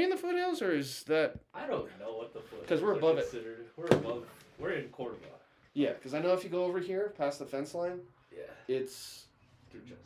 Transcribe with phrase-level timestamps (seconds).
[0.00, 1.34] we in the foothills or is that?
[1.54, 2.66] I don't know what the foot.
[2.66, 3.32] 'Cause we're above it.
[3.76, 4.26] We're above.
[4.58, 5.26] We're in Cordova.
[5.74, 8.00] Yeah, because I know if you go over here past the fence line,
[8.34, 8.42] Yeah.
[8.66, 9.26] it's
[9.70, 10.00] Through just.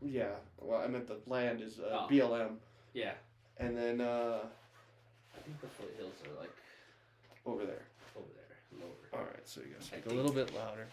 [0.00, 0.34] yeah.
[0.60, 2.08] Well, I meant the land is uh, Oh.
[2.08, 2.58] BLM,
[2.94, 3.14] Yeah.
[3.58, 4.40] and then uh,
[5.36, 6.50] I think the foothills are like
[7.46, 7.86] over there.
[8.16, 8.90] over there, lower.
[9.20, 10.86] All right, so you guys I speak a little bit louder.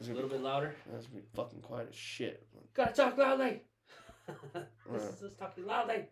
[0.00, 0.74] A little be, bit louder.
[0.90, 2.46] That's gonna be fucking quiet as shit.
[2.74, 3.62] Gotta talk loudly.
[4.90, 6.06] this is us talking loudly.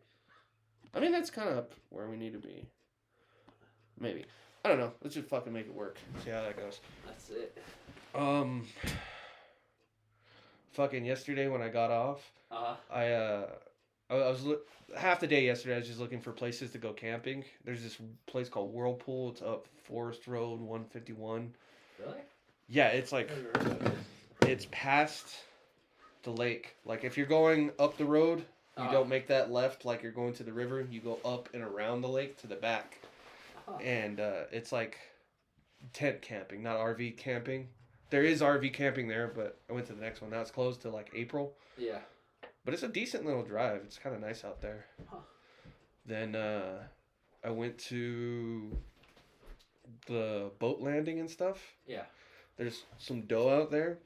[0.96, 2.64] I mean, that's kind of where we need to be.
[4.00, 4.24] Maybe.
[4.64, 4.92] I don't know.
[5.02, 5.98] Let's just fucking make it work.
[6.24, 6.80] See how that goes.
[7.06, 7.56] That's it.
[8.14, 8.66] Um.
[10.72, 13.46] Fucking yesterday when I got off, Uh, I uh,
[14.10, 15.74] I I was look half the day yesterday.
[15.74, 17.44] I was just looking for places to go camping.
[17.64, 19.30] There's this place called Whirlpool.
[19.30, 21.54] It's up Forest Road, one fifty one.
[21.98, 22.18] really?
[22.68, 24.48] Yeah, it's like Never heard of it.
[24.48, 25.26] it's past
[26.24, 26.76] the lake.
[26.84, 28.44] Like if you're going up the road,
[28.76, 30.86] you Uh, don't make that left like you're going to the river.
[30.90, 32.98] You go up and around the lake to the back.
[33.66, 33.78] Huh.
[33.82, 34.96] and uh, it's like
[35.92, 37.68] tent camping, not RV camping.
[38.10, 40.30] There is RV camping there, but I went to the next one.
[40.30, 41.98] Now it's closed till like April, Yeah.
[42.64, 43.82] but it's a decent little drive.
[43.84, 44.86] It's kind of nice out there.
[45.10, 45.16] Huh.
[46.04, 46.84] Then uh,
[47.42, 48.70] I went to
[50.06, 51.58] the boat landing and stuff.
[51.88, 52.04] Yeah.
[52.56, 53.98] There's some doe out there,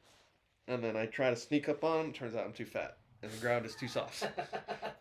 [0.69, 2.13] and then I try to sneak up on them.
[2.15, 4.27] Turns out I'm too fat, and the ground is too soft.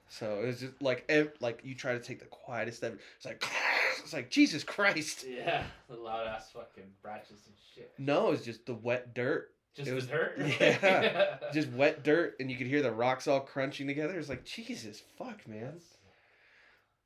[0.09, 2.97] So it's just like ev- like you try to take the quietest ever.
[3.17, 3.43] It's like
[4.03, 5.25] it's like Jesus Christ.
[5.27, 5.63] yeah.
[5.89, 7.91] The loud ass fucking branches and shit.
[7.97, 9.51] No, it's just the wet dirt.
[9.75, 10.33] Just It the was- dirt.
[10.59, 14.17] yeah, Just wet dirt, and you could hear the rocks all crunching together.
[14.17, 15.61] It's like Jesus, fuck, man.
[15.65, 15.97] That's-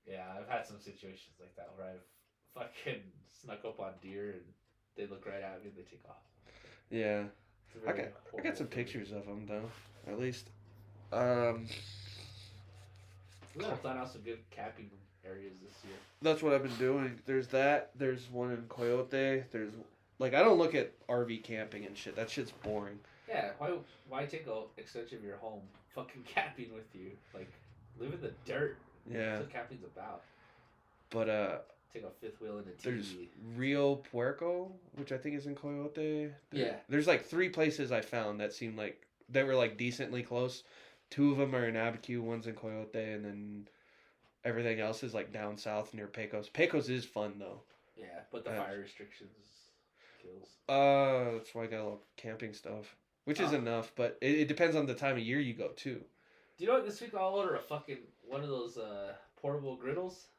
[0.08, 2.02] Yeah, I've had some situations like that where I've
[2.86, 3.02] fucking
[3.42, 4.42] snuck up on deer and
[4.96, 6.16] they look right at me and they take off.
[6.90, 7.24] Yeah,
[7.88, 8.06] I got
[8.38, 8.86] I got some feeling.
[8.86, 9.70] pictures of them though,
[10.12, 10.50] at least.
[11.14, 11.68] Um,
[13.56, 14.90] We gotta plan out some good camping
[15.26, 15.98] areas this year.
[16.22, 17.20] that's what I've been doing.
[17.26, 17.92] There's that.
[17.96, 19.44] There's one in Coyote.
[19.52, 19.72] There's
[20.20, 22.16] like I don't look at RV camping and shit.
[22.16, 23.00] That shit's boring.
[23.30, 23.74] Yeah, why
[24.10, 25.62] why take a extension of your home
[25.94, 27.12] fucking camping with you?
[27.34, 27.52] Like
[28.00, 28.78] live in the dirt.
[29.12, 30.22] Yeah, That's what camping's about.
[31.10, 31.58] but uh,
[31.94, 33.28] Take a fifth wheel and a there's TV.
[33.56, 35.94] Rio Puerco, which I think is in Coyote.
[35.94, 36.76] There- Yeah.
[36.90, 40.64] There's like three places I found that seemed like they were like decently close.
[41.14, 43.68] Two of them are in Abiquiu, one's in Coyote, and then
[44.44, 46.50] everything else is like down south near Pecos.
[46.50, 47.62] Pecos is fun though.
[47.96, 49.30] Yeah, but the Uh, fire restrictions
[50.20, 50.58] kills.
[50.68, 53.58] Uh, that's why I got a little camping stuff, which is Ah.
[53.58, 56.04] enough, but it, it depends on the time of year you go too.
[56.58, 56.86] Do you know what?
[56.88, 60.30] This week I'll order a fucking one of those uh, portable griddles.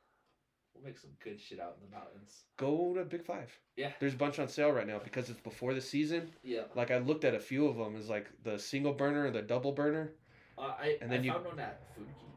[0.75, 2.47] We'll make some good shit out in the mountains.
[2.57, 3.57] Go to Big Five.
[3.77, 3.93] Yeah.
[4.01, 6.33] There's a bunch on sale right now because it's before the season.
[6.43, 6.65] Yeah.
[6.75, 9.41] Like I looked at a few of them, is like the single burner or the
[9.43, 10.15] double burner.
[10.57, 12.31] Uh, I, And then I you- found one at Food King.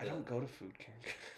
[0.00, 0.94] I don't go to Food King.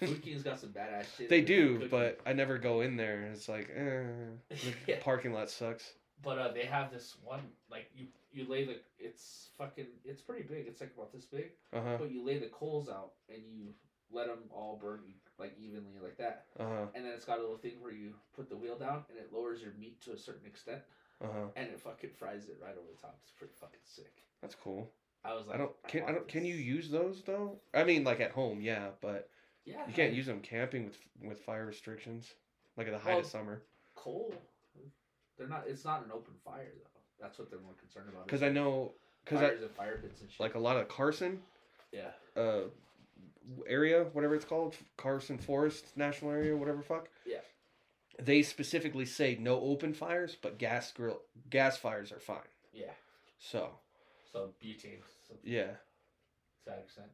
[0.08, 1.28] Food King's got some badass shit.
[1.30, 1.88] they do, cooking.
[1.88, 3.22] but I never go in there.
[3.32, 4.02] It's like, eh,
[4.50, 4.56] the
[4.86, 4.96] Yeah.
[5.00, 5.92] parking lot sucks.
[6.22, 7.40] But uh, they have this one
[7.70, 10.66] like you you lay the it's fucking it's pretty big.
[10.66, 11.96] It's like about this big, Uh huh.
[11.98, 13.72] but you lay the coals out and you
[14.12, 15.00] let them all burn
[15.38, 16.44] like evenly like that.
[16.58, 16.86] Uh huh.
[16.94, 19.32] And then it's got a little thing where you put the wheel down and it
[19.32, 20.80] lowers your meat to a certain extent
[21.22, 21.46] Uh huh.
[21.56, 23.18] and it fucking fries it right over the top.
[23.22, 24.12] It's pretty fucking sick.
[24.40, 24.90] That's cool.
[25.24, 25.72] I was like, I don't.
[25.88, 26.28] Can I want don't?
[26.28, 27.56] Can you use those though?
[27.74, 29.28] I mean, like at home, yeah, but
[29.66, 32.32] Yeah, you can't I- use them camping with with fire restrictions,
[32.76, 33.62] like at the height Well, of summer.
[33.96, 34.32] coal.
[35.36, 35.64] They're not.
[35.66, 37.00] It's not an open fire though.
[37.20, 38.26] That's what they're more concerned about.
[38.26, 38.92] Because I know,
[39.24, 40.40] because I fire pits and shit.
[40.40, 41.40] like a lot of Carson,
[41.92, 42.62] yeah, uh,
[43.66, 47.08] area, whatever it's called, Carson Forest National Area, whatever fuck.
[47.26, 47.38] Yeah.
[48.24, 52.38] They specifically say no open fires, but gas grill gas fires are fine.
[52.72, 52.92] yeah.
[53.38, 53.70] So
[54.32, 55.00] So butane.
[55.28, 55.72] So yeah,
[56.66, 57.08] that extent.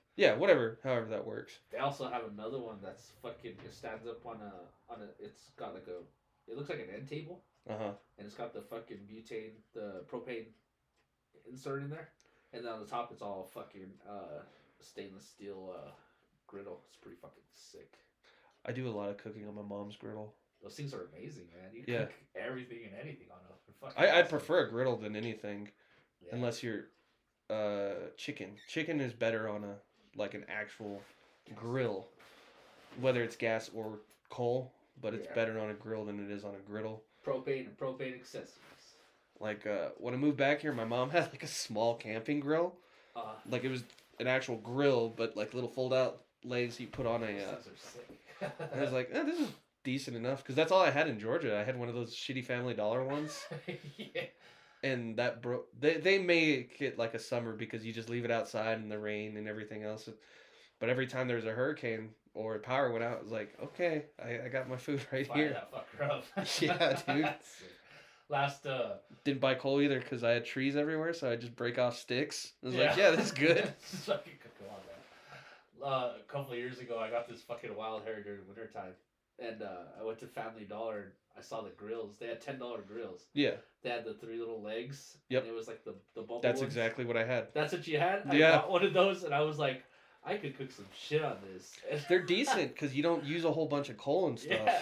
[0.16, 1.58] yeah, whatever, however that works.
[1.70, 3.52] they also have another one that's fucking.
[3.64, 5.08] It stands up on a on a.
[5.24, 6.02] It's got like a.
[6.50, 7.40] It looks like an end table,
[7.70, 7.92] Uh huh.
[8.18, 10.46] and it's got the fucking butane, the propane
[11.50, 12.08] insert in there,
[12.52, 14.42] and then on the top it's all fucking uh
[14.80, 15.90] stainless steel uh
[16.46, 16.80] griddle.
[16.88, 17.94] It's pretty fucking sick.
[18.66, 20.34] I do a lot of cooking on my mom's griddle.
[20.62, 21.70] Those things are amazing, man.
[21.74, 22.04] You Yeah.
[22.04, 24.00] cook everything and anything on a.
[24.00, 25.70] I I prefer a griddle than anything.
[26.24, 26.36] Yeah.
[26.36, 26.84] unless you're
[27.50, 29.74] uh chicken chicken is better on a
[30.16, 31.02] like an actual
[31.56, 32.06] grill
[33.00, 33.98] whether it's gas or
[34.30, 35.34] coal but it's Yeah.
[35.34, 38.94] better on a grill than it is on a griddle propane and propane accessories.
[39.40, 42.76] like uh when i moved back here my mom had like a small camping grill
[43.16, 43.82] Uh, like it was
[44.20, 47.56] an actual grill but like little fold out legs you put on a those uh,
[47.56, 48.08] are sick.
[48.70, 49.48] and i was like eh, this is
[49.84, 52.44] decent enough because that's all i had in georgia i had one of those shitty
[52.44, 53.40] family dollar ones
[53.96, 54.22] yeah.
[54.82, 58.30] and that broke they, they make it like a summer because you just leave it
[58.30, 60.08] outside in the rain and everything else
[60.80, 64.06] But every time there was a hurricane or power went out, it was like, okay,
[64.18, 65.52] I, I got my food right Fire here.
[65.52, 66.24] that fucker up.
[66.60, 67.34] Yeah, dude.
[68.28, 68.94] Last uh
[69.24, 72.52] Didn't buy coal either because I had trees everywhere, so I just break off sticks.
[72.62, 73.10] I was like, Yeah.
[73.10, 73.72] yeah, this is good.
[73.90, 75.86] Just fucking cook on that.
[75.86, 78.92] Uh, a couple of years ago, I got this fucking wild hair during wintertime.
[79.46, 79.66] And uh,
[80.00, 82.16] I went to Family Dollar and I saw the grills.
[82.20, 83.22] They had $10 grills.
[83.34, 83.52] yeah,
[83.82, 85.16] They had the three little legs.
[85.30, 85.46] Yep.
[85.46, 86.72] It was like the, the bubble that's ones.
[86.72, 87.48] exactly what I had.
[87.54, 88.22] That's what you had?
[88.28, 88.50] I Yeah.
[88.52, 89.82] got one of those and I was like,
[90.24, 91.74] I could cook some shit on this.
[92.08, 94.60] They're decent because you don't use a whole bunch of coal and stuff.
[94.64, 94.78] Yeah.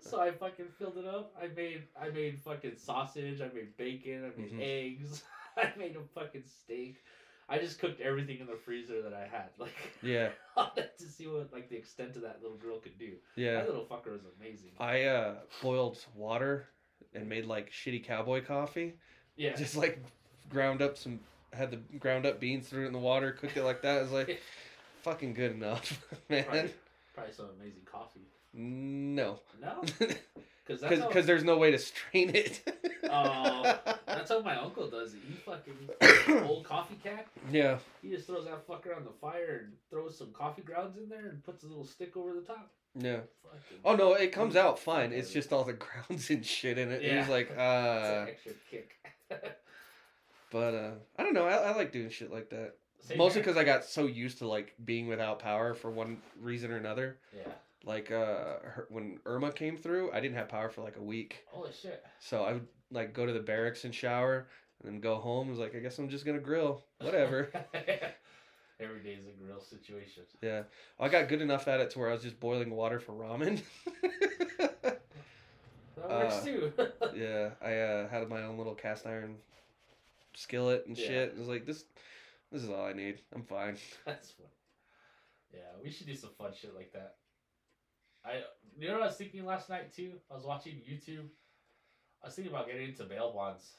[0.00, 1.34] So I fucking filled it up.
[1.40, 3.40] I made I made fucking sausage.
[3.40, 4.24] I made bacon.
[4.36, 4.60] I made Mhm.
[4.60, 5.22] eggs.
[5.56, 6.96] I made a fucking steak.
[7.48, 10.30] I just cooked everything in the freezer that I had, like Yeah,
[10.98, 13.12] to see what like the extent of that little girl could do.
[13.36, 13.54] yeah.
[13.56, 14.70] That little fucker was amazing.
[14.78, 16.66] I uh, boiled water
[17.14, 18.94] and made like shitty cowboy coffee.
[19.36, 19.54] Yeah.
[19.56, 20.02] Just like
[20.48, 21.20] ground up some,
[21.52, 23.98] had the ground up beans, threw it in the water, cooked it like that.
[23.98, 24.40] It was like
[25.02, 26.44] fucking good enough, man.
[26.44, 26.74] probably,
[27.14, 28.20] probably some amazing coffee.
[28.56, 29.82] No, No,
[30.66, 32.60] because because there's no way to strain it.
[33.16, 35.20] Oh, that's how my uncle does it.
[35.28, 37.26] He fucking old coffee cat.
[37.52, 41.08] yeah, He just throws that fucker on the fire and throws some coffee grounds in
[41.10, 42.72] there and puts a little stick over the top.
[42.94, 43.18] yeah.
[43.42, 45.12] Fucking, Oh no, it comes out fine.
[45.12, 45.72] It's just all the
[46.08, 47.02] grounds and shit in it.
[47.02, 47.20] Yeah.
[47.20, 48.96] was like, it's uh, an extra kick.
[50.50, 51.44] but uh, I don't know.
[51.46, 52.74] I, I like doing shit like that.
[53.00, 56.72] Same Mostly because I got so used to like being without power for one reason
[56.72, 57.18] or another.
[57.36, 57.52] yeah.
[57.84, 61.44] Like uh, her, when Irma came through, I didn't have power for like a week.
[61.48, 62.04] Holy shit.
[62.18, 64.46] So I would like go to the barracks and shower,
[64.82, 65.48] and then go home.
[65.48, 67.50] I was like, I guess I'm just gonna grill, whatever.
[68.80, 70.24] Every day is a grill situation.
[70.42, 70.62] yeah,
[70.98, 73.60] I got good enough at it to where I was just boiling water for ramen.
[75.96, 76.72] That works Uh, too.
[77.16, 79.36] yeah, I uh, had my own little cast iron
[80.34, 81.06] skillet and Yeah.
[81.06, 81.32] shit.
[81.36, 81.84] I was like, this,
[82.52, 83.20] this is all I need.
[83.34, 83.78] I'm fine.
[84.04, 84.46] That's fun.
[85.52, 87.14] Yeah, we should do some fun shit like that.
[88.24, 88.42] I
[88.78, 90.12] you know what I was thinking last night too?
[90.30, 91.28] I was watching YouTube.
[92.22, 93.70] I was thinking about getting into bail bonds.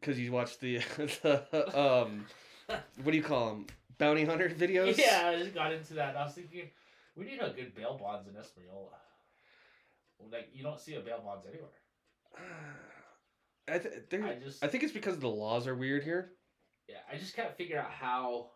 [0.00, 0.78] Cause you watched the,
[1.22, 2.26] the um,
[2.66, 3.66] what do you call them?
[3.98, 4.98] Bounty hunter videos.
[4.98, 6.16] Yeah, I just got into that.
[6.16, 6.70] I was thinking
[7.16, 8.94] we need a good bail bonds in Española.
[10.30, 11.68] Like you don't see a bail bonds anywhere.
[13.68, 16.32] I, th- I just I think it's because the laws are weird here.
[16.88, 18.50] yeah, I just can't figure out how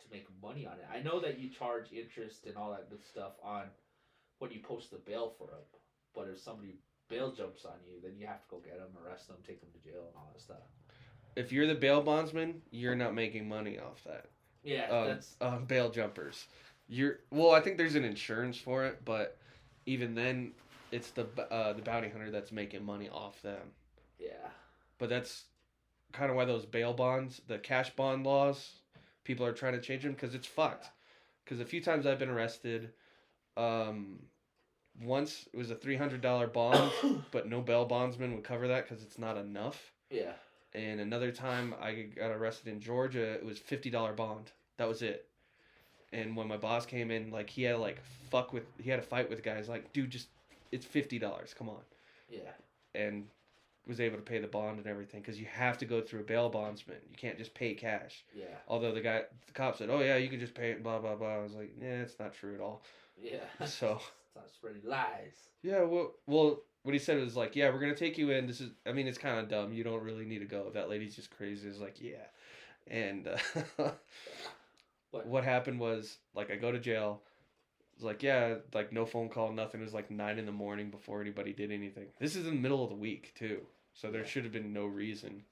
[0.00, 0.86] to make money on it.
[0.92, 3.64] I know that you charge interest and all that good stuff on
[4.38, 5.62] when you post the bail for them,
[6.14, 6.76] but if somebody
[7.08, 9.70] bail jumps on you, then you have to go get them, arrest them, take them
[9.72, 10.62] to jail, and all that stuff.
[11.36, 14.26] If you're the bail bondsman, you're not making money off that.
[14.62, 16.46] Yeah, Um, that's uh, bail jumpers.
[16.88, 17.52] You're well.
[17.52, 19.36] I think there's an insurance for it, but
[19.86, 20.52] even then,
[20.92, 23.72] it's the uh, the bounty hunter that's making money off them.
[24.18, 24.48] yeah,
[24.98, 25.44] But that's
[26.12, 28.70] kind of why those bail bonds, the cash bond laws,
[29.24, 30.88] people are trying to change them because it's fucked.
[31.44, 32.90] Because a few times I've been arrested.
[33.56, 34.20] Um,
[35.02, 36.90] once it was a three hundred dollar bond,
[37.32, 39.92] but no bail bondsman would cover that because it's not enough.
[40.10, 40.32] yeah,
[40.74, 44.52] And another time I got arrested in Georgia, it was fifty dollar bond.
[44.76, 45.26] That was it.
[46.12, 47.98] And when my boss came in, like he had like
[48.30, 49.68] fuck with, he had a fight with guys.
[49.68, 50.28] Like, dude, just
[50.70, 51.54] it's fifty dollars.
[51.58, 51.82] Come on.
[52.30, 52.50] yeah,
[52.94, 53.26] And
[53.86, 56.24] was able to pay the bond and everything because you have to go through a
[56.24, 56.96] bail bondsman.
[57.10, 58.24] You can't just pay cash.
[58.34, 60.98] yeah, Although the guy, the cop said, "Oh yeah, you can just pay it." Blah
[61.00, 61.34] blah blah.
[61.34, 62.82] I was like, "Yeah, it's not true at all."
[63.20, 63.38] yeah.
[63.66, 64.00] So
[64.32, 65.48] Stop spreading lies.
[65.62, 68.46] yeah, well, well, what he said was like, "Yeah, we're gonna take you in.
[68.46, 69.72] This is, I mean, it's kind of dumb.
[69.72, 70.70] You don't really need to go.
[70.74, 72.24] That lady's just crazy." It's like, yeah,
[72.88, 73.38] and uh,
[75.10, 75.26] What?
[75.26, 77.22] what happened was like I go to jail.
[77.92, 79.80] It was like yeah, like no phone call, nothing.
[79.80, 82.06] It was like nine in the morning before anybody did anything.
[82.18, 83.60] This is in the middle of the week too,
[83.94, 85.42] so there should have been no reason.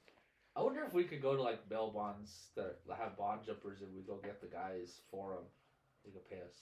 [0.55, 3.95] I wonder if we could go to like bail bonds that have bond jumpers and
[3.95, 5.45] we go get the guys for them.
[6.05, 6.57] They could pay us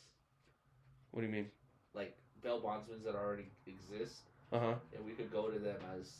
[1.10, 1.46] What do you mean?
[1.94, 4.74] like bail bondsmen that already exist, Uh huh.
[4.94, 6.12] and we could go to them as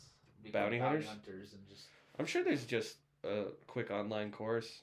[0.43, 1.05] become Bounty hunters?
[1.53, 1.85] and just.
[2.19, 4.81] I'm sure there's just a quick online course.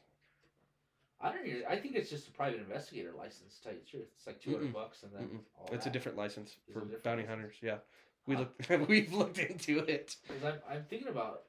[1.20, 1.62] I don't even.
[1.68, 3.56] I think it's just a private investigator license.
[3.58, 5.40] To tell you the truth, it's like two hundred bucks and then Mm-mm.
[5.58, 5.92] all It's a that.
[5.92, 7.40] different license Is for different bounty license?
[7.40, 7.56] hunters.
[7.60, 7.78] Yeah,
[8.28, 8.44] we Huh.
[8.68, 8.88] looked.
[8.88, 11.34] We've looked into it, I'm, I'm thinking about.
[11.34, 11.40] It.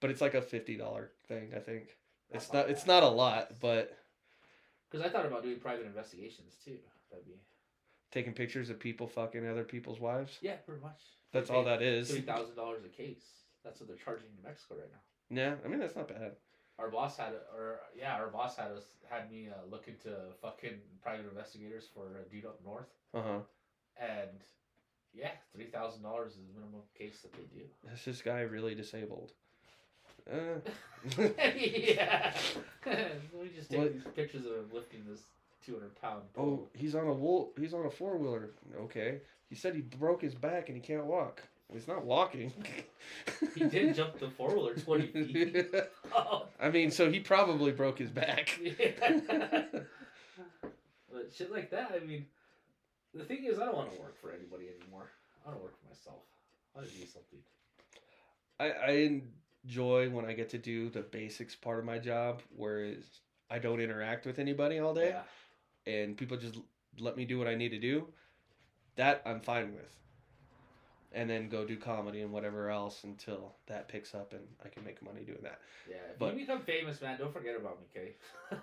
[0.00, 1.50] But it's like a fifty dollar thing.
[1.56, 1.88] I think
[2.30, 2.60] it's not.
[2.66, 2.88] not It's bad.
[2.88, 3.96] not a lot, but
[4.90, 6.76] Because I thought about doing private investigations too.
[7.10, 7.40] That'd be.
[8.12, 10.38] taking pictures of people fucking other people's wives.
[10.42, 11.00] Yeah, pretty much.
[11.32, 12.10] That's all that is.
[12.10, 13.24] Three thousand dollars a case.
[13.64, 15.42] That's what they're charging in Mexico right now.
[15.42, 16.32] Yeah, I mean that's not bad.
[16.78, 20.78] Our boss had, or yeah, our boss had us had me uh, look into fucking
[21.02, 23.38] private investigators for a dude up north, Uh huh.
[23.98, 24.42] and
[25.16, 27.64] yeah, three thousand dollars is the minimum case that they do.
[27.92, 29.32] Is this guy really disabled?
[30.28, 30.58] Uh,
[31.56, 32.34] yeah.
[32.84, 33.92] Let me just take What?
[33.92, 35.20] these pictures of him lifting this
[35.64, 36.22] 200 pound.
[36.36, 36.68] oh, pole.
[36.74, 37.52] he's on a wool.
[37.56, 38.50] He's on a four wheeler.
[38.76, 39.20] Okay.
[39.48, 41.42] He said he broke his back and he can't walk.
[41.72, 42.52] He's not walking.
[43.54, 45.66] He did jump the four wheeler 20 feet.
[46.12, 48.58] Oh, I mean, so he probably broke his back.
[48.60, 49.62] yeah.
[51.12, 52.26] but shit like that, I mean,
[53.18, 55.10] the thing is, I don't want to work for anybody anymore.
[55.44, 56.22] I want to work for myself.
[56.74, 57.38] I want to do something.
[58.58, 59.20] I, I
[59.64, 63.04] enjoy when I get to do the basics part of my job, whereas
[63.50, 65.14] I don't interact with anybody all day,
[65.86, 65.92] Yeah.
[65.92, 66.56] and people just
[66.98, 68.06] let me do what I need to do.
[68.96, 69.92] That I'm fine with.
[71.12, 74.84] And then go do comedy and whatever else until that picks up and I can
[74.84, 75.60] make money doing that.
[75.88, 75.96] Yeah.
[76.12, 78.14] If But- you become famous, man, don't forget about me, okay?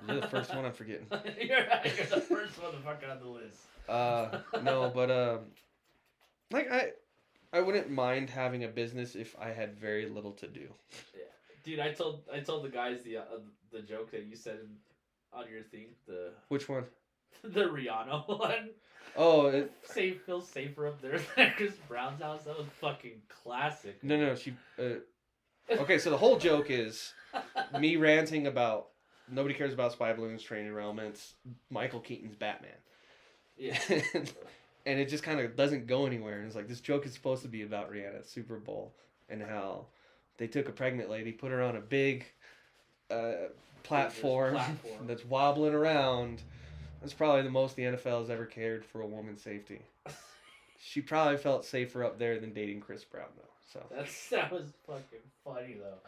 [0.07, 1.07] You're the first one I'm forgetting.
[1.11, 3.57] you're, you're the first motherfucker on the list.
[3.87, 5.39] Uh, no, but um,
[6.51, 6.91] like I,
[7.51, 10.67] I wouldn't mind having a business if I had very little to do.
[11.13, 11.23] Yeah,
[11.63, 13.23] dude, I told I told the guys the uh,
[13.71, 14.59] the joke that you said
[15.33, 16.85] on your thing, the Which one?
[17.43, 18.69] the Rihanna one.
[19.15, 22.43] Oh, it, Safe feels safer up there than Chris Brown's house.
[22.45, 24.03] That was fucking classic.
[24.03, 24.55] no, no, she.
[24.79, 24.95] Uh,
[25.71, 27.13] okay, so the whole joke is
[27.79, 28.87] me ranting about
[29.29, 31.35] nobody cares about spy balloons, training elements,
[31.69, 32.71] Michael Keaton's Batman,
[33.57, 33.77] Yeah.
[34.85, 36.37] and it just kind of doesn't go anywhere.
[36.37, 38.93] And it's like this joke is supposed to be about Rihanna at Super Bowl
[39.29, 39.85] and how
[40.37, 42.25] they took a pregnant lady, put her on a big
[43.09, 43.33] uh,
[43.83, 45.07] platform, platform.
[45.07, 46.41] that's wobbling around.
[47.01, 49.81] That's probably the most the NFL has ever cared for a woman's safety.
[50.85, 53.43] She probably felt safer up there than dating Chris Brown though.
[53.71, 55.99] So That's that was fucking funny though,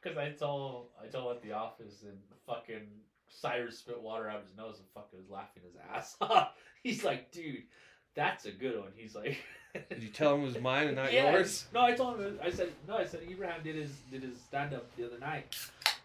[0.00, 2.16] because I told I told at the office and
[2.46, 2.86] fucking
[3.30, 6.52] Cyrus spit water out of his nose and fucking was laughing his ass off.
[6.82, 7.62] He's like, dude,
[8.14, 8.90] that's a good one.
[8.96, 9.38] He's like,
[9.88, 11.30] did you tell him it was mine and not Yeah.
[11.32, 11.66] yours?
[11.72, 12.38] No, I told him.
[12.42, 12.96] I said no.
[12.96, 15.56] I said Abraham did his did his stand up the other night,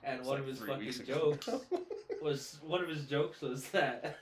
[0.04, 1.50] and one like of his fucking jokes
[2.22, 4.18] was one of his jokes was that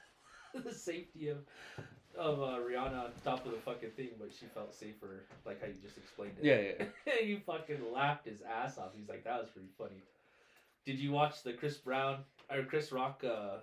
[0.54, 1.38] the safety of
[2.18, 5.68] of uh, Rihanna on top of the fucking thing, but she felt safer, like how
[5.68, 6.46] you just explained it.
[6.46, 7.14] yeah, yeah.
[7.20, 8.90] and you fucking laughed his ass off.
[8.96, 10.04] He's like, that was pretty funny.
[10.86, 12.18] Did you watch the Chris Brown
[12.52, 13.24] or Chris Rock?
[13.24, 13.58] Uh,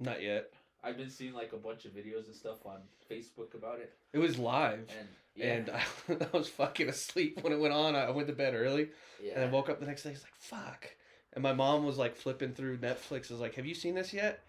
[0.00, 0.50] Not yet.
[0.84, 2.78] I've been seeing like a bunch of videos and stuff on
[3.10, 4.86] Facebook about it, It was live.
[4.98, 5.82] and yeah, And I,
[6.32, 7.94] I was fucking asleep when it went on.
[7.96, 8.90] I went to bed early,
[9.22, 9.32] yeah.
[9.34, 10.10] and I woke up the next day.
[10.10, 10.86] It's like fuck.
[11.32, 13.30] And my mom was like flipping through Netflix.
[13.30, 14.40] I was like, "Have you seen this yet?"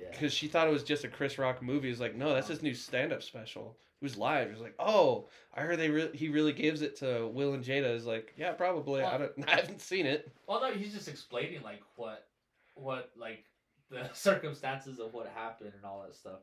[0.00, 0.08] yeah.
[0.10, 1.90] because she thought it was just a Chris Rock movie.
[1.90, 3.76] It's like, no, that's his new stand-up special.
[4.00, 4.48] It was live.
[4.48, 7.62] It was like, oh, I heard they re- he really gives it to Will and
[7.62, 7.94] Jada.
[7.94, 9.02] Is like, yeah, probably.
[9.02, 9.32] I don't.
[9.48, 10.32] I haven't seen it.
[10.48, 12.26] Well, no, he's just explaining like what,
[12.82, 13.44] what like
[13.90, 16.40] the circumstances of what happened and all that stuff.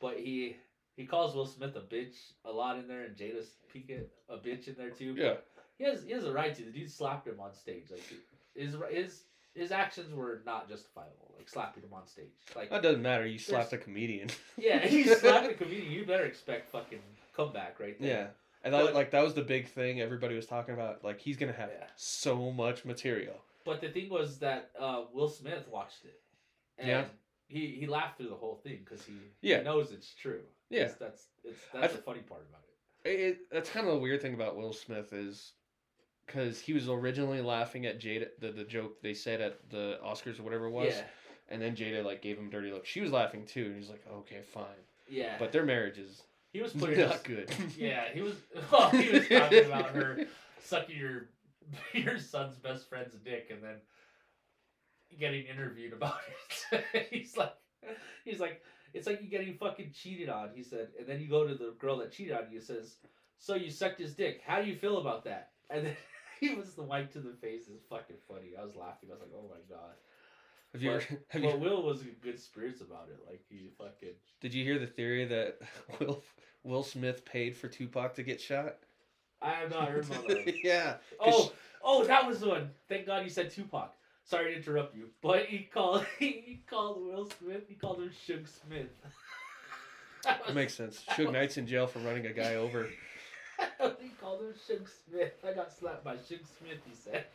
[0.00, 0.56] But he
[0.96, 2.14] he calls Will Smith a bitch
[2.44, 5.14] a lot in there, and Jada's Pinkett a bitch in there too.
[5.16, 5.34] Yeah.
[5.78, 6.62] he has he has a right to.
[6.62, 7.84] The dude slapped him on stage.
[7.90, 8.02] Like
[8.54, 9.22] his his
[9.54, 11.32] his actions were not justifiable.
[11.36, 12.26] Like slapping him on stage.
[12.56, 13.26] Like That doesn't matter.
[13.26, 14.28] You slapped a comedian.
[14.58, 15.90] yeah, he slapped a comedian.
[15.92, 17.00] You better expect fucking
[17.36, 18.08] comeback right there.
[18.08, 18.26] yeah.
[18.64, 21.04] And that, But- like that was the big thing everybody was talking about.
[21.04, 21.86] Like he's gonna have Yeah.
[21.96, 23.34] so much material.
[23.64, 26.20] But the thing was that uh, Will Smith watched it,
[26.78, 27.04] and Yeah.
[27.48, 29.58] he he laughed through the whole thing because he, Yeah.
[29.58, 30.42] he knows it's true.
[30.70, 30.82] Yeah.
[30.82, 33.10] It's- that's it's that's I- the funny part about it.
[33.10, 35.52] It, it, that's kind of the weird thing about Will Smith is
[36.26, 40.40] because he was originally laughing at Jada the, the joke they said at the Oscars
[40.40, 41.02] or whatever it was, Yeah,
[41.50, 42.86] and then Jada like gave him a dirty look.
[42.86, 44.64] She was laughing too, and he's like, okay, fine.
[45.08, 45.36] yeah.
[45.38, 46.22] But their marriage is
[46.54, 47.50] he was putting not his, good.
[47.76, 48.36] yeah he was
[48.72, 50.26] well, he was talking about her
[50.62, 51.28] sucking your
[51.94, 53.76] your son's best friend's dick and then
[55.18, 56.18] getting interviewed about
[56.72, 57.08] it.
[57.10, 57.52] he's like
[58.24, 60.50] he's like it's like you're getting fucking cheated on.
[60.54, 62.60] He said, and then you go to the girl that cheated on you.
[62.60, 62.96] Says,
[63.38, 64.40] so you sucked his dick.
[64.46, 65.50] How do you feel about that?
[65.68, 65.96] And then
[66.40, 67.62] he was the white to the face.
[67.68, 68.52] It's fucking funny.
[68.58, 69.08] I was laughing.
[69.10, 69.94] I was like, oh my god.
[70.72, 73.18] Have you, But- ever, have But you Will was in good spirits about it.
[73.28, 74.14] Like he fucking.
[74.40, 75.58] did you hear the theory that
[75.98, 76.22] Will
[76.62, 78.76] Will Smith paid for Tupac to get shot?
[79.44, 80.54] I have not heard about that.
[80.64, 80.94] yeah.
[81.20, 82.70] Oh, oh, that was the one.
[82.88, 83.92] Thank God you said Tupac.
[84.24, 87.62] Sorry to interrupt you, but he called he called Will Smith.
[87.68, 88.86] He called him Suge Smith.
[89.02, 89.12] That
[90.38, 91.04] That was- makes sense.
[91.10, 92.88] Suge Knight's in jail for running a guy over.
[94.00, 95.32] he called him Suge Smith.
[95.46, 96.78] I got slapped by Suge Smith.
[96.88, 97.26] He said.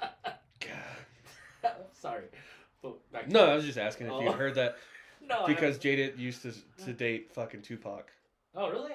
[0.00, 1.72] God.
[1.92, 2.24] Sorry.
[2.82, 4.32] But back to- No, I was just asking if you Oh.
[4.32, 4.76] heard that
[5.20, 8.06] no, because Jada used to to date fucking Tupac
[8.54, 8.92] oh really?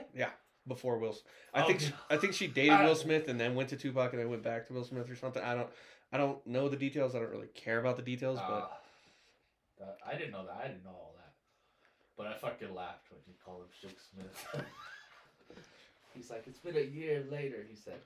[0.67, 1.15] Before Will.
[1.53, 1.93] I Oh, think she.
[2.09, 4.43] I think she dated I- Will Smith and then went to Tupac and then went
[4.43, 5.43] back to Will Smith or something.
[5.43, 5.69] I don't
[6.11, 7.15] I don't know the details.
[7.15, 8.71] I don't really care about the details, but
[9.81, 10.59] Ah, I didn't know that.
[10.63, 11.33] I didn't know all that.
[12.17, 14.65] But I fucking laughed when you called him Suge Smith.
[16.13, 17.65] He's like, it's been a year later.
[17.67, 17.99] He said,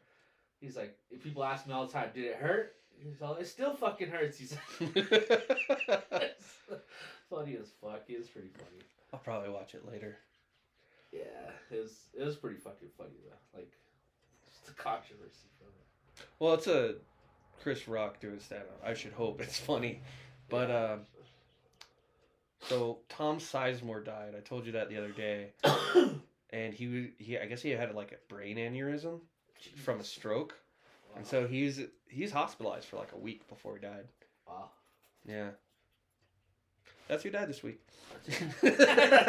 [0.62, 2.74] He's like, if people ask me all the time, did it hurt?
[3.04, 4.38] He's all, it still fucking hurts.
[4.40, 4.54] He's
[7.30, 8.04] funny as fuck.
[8.08, 8.82] He is pretty funny.
[9.14, 10.18] I'll probably watch it later.
[11.12, 11.22] Yeah,
[11.72, 13.60] it was it was pretty fucking funny though.
[13.60, 13.72] Like,
[14.46, 16.26] just the controversy from it.
[16.40, 16.96] Well, it's a
[17.62, 18.82] Chris Rock doing stand up.
[18.86, 20.02] I should hope it's funny.
[20.50, 20.98] But uh,
[22.62, 24.34] so Tom Sizemore died.
[24.36, 25.52] I told you that the other day,
[26.52, 27.38] and he was he.
[27.38, 29.20] I guess he had like a brain aneurysm
[29.78, 30.56] from a stroke,
[31.10, 31.18] Wow.
[31.18, 34.06] and so he's he's hospitalized for like a week before he died.
[34.48, 34.70] wow.
[35.26, 35.50] Yeah,
[37.08, 37.80] that's who died this week.
[38.26, 38.38] That's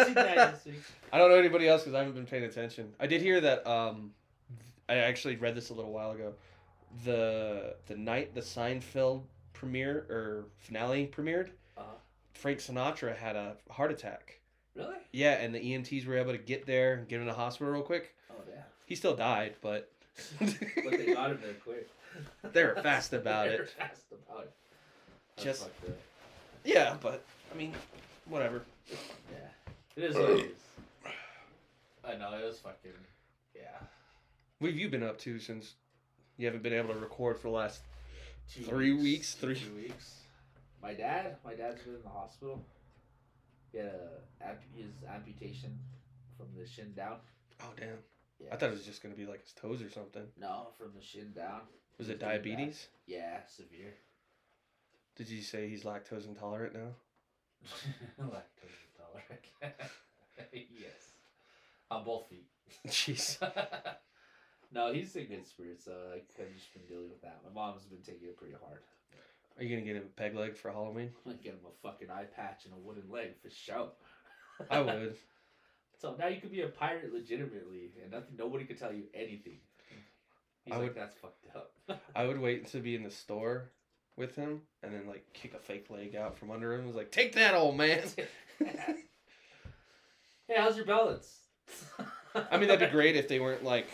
[0.08, 0.82] who died this week.
[1.12, 2.92] I don't know anybody else because I haven't been paying attention.
[3.00, 3.66] I did hear that.
[3.66, 4.12] Um,
[4.88, 6.34] I actually read this a little while ago.
[7.04, 11.84] The the night the Seinfeld premiere or finale premiered, Uh-huh.
[12.32, 14.40] Frank Sinatra had a heart attack.
[14.74, 14.94] Really?
[15.12, 17.72] Yeah, and the EMTs were able to get there and get him to the hospital
[17.72, 18.14] real quick.
[18.30, 18.62] Oh yeah.
[18.86, 19.90] He still died, but
[20.38, 20.56] But
[20.92, 21.88] they got him there quick.
[22.52, 23.70] They were fast about They were it.
[23.70, 24.52] fast about it.
[25.36, 25.68] That's Just-.
[26.68, 27.72] Yeah, but I mean,
[28.26, 28.62] whatever.
[28.88, 29.38] Yeah.
[29.96, 30.56] It is uh, what it is.
[32.04, 32.92] I know it was fucking.
[33.54, 33.62] Yeah.
[34.58, 35.74] What have you been up to since
[36.36, 37.80] you haven't been able to record for the last?
[38.52, 40.14] Two Three weeks, Two three- weeks.
[40.82, 41.36] My dad.
[41.44, 42.64] My dad's been in the hospital.
[43.72, 45.78] He had a amp- his amputation
[46.36, 47.16] from the shin down.
[47.60, 47.88] Oh damn!
[48.40, 48.48] Yeah.
[48.52, 50.22] I thought it was just gonna be like his toes or something.
[50.40, 51.62] No, from the shin down.
[51.98, 52.42] Was He it doing bad.
[52.44, 52.86] diabetes?
[53.06, 53.92] Yeah, severe.
[55.18, 56.94] Did you say he's lactose intolerant now?
[58.22, 59.44] Lactose intolerant.
[60.52, 61.16] yes.
[61.90, 62.46] On both feet.
[62.86, 63.36] Jeez.
[64.72, 65.86] no, he's in good spirits.
[65.86, 67.40] So like, I've just been dealing with that.
[67.44, 68.78] My mom's been taking it pretty hard.
[69.58, 71.10] Are you gonna get him a peg leg for Halloween?
[71.26, 73.90] I'm gonna get him a fucking eye patch and a wooden leg for show.
[74.70, 75.16] I would.
[76.00, 79.58] so now you could be a pirate legitimately, and nothing, nobody could tell you anything.
[80.64, 81.72] He's I like, would- that's fucked up.
[82.14, 83.72] I would wait to be in the store
[84.18, 86.86] with him and then like kick a fake leg out from under him.
[86.86, 88.02] Was like, take that, old man.
[88.58, 88.96] hey,
[90.56, 91.38] how's your balance?
[92.50, 93.88] I mean, that'd be great if they weren't like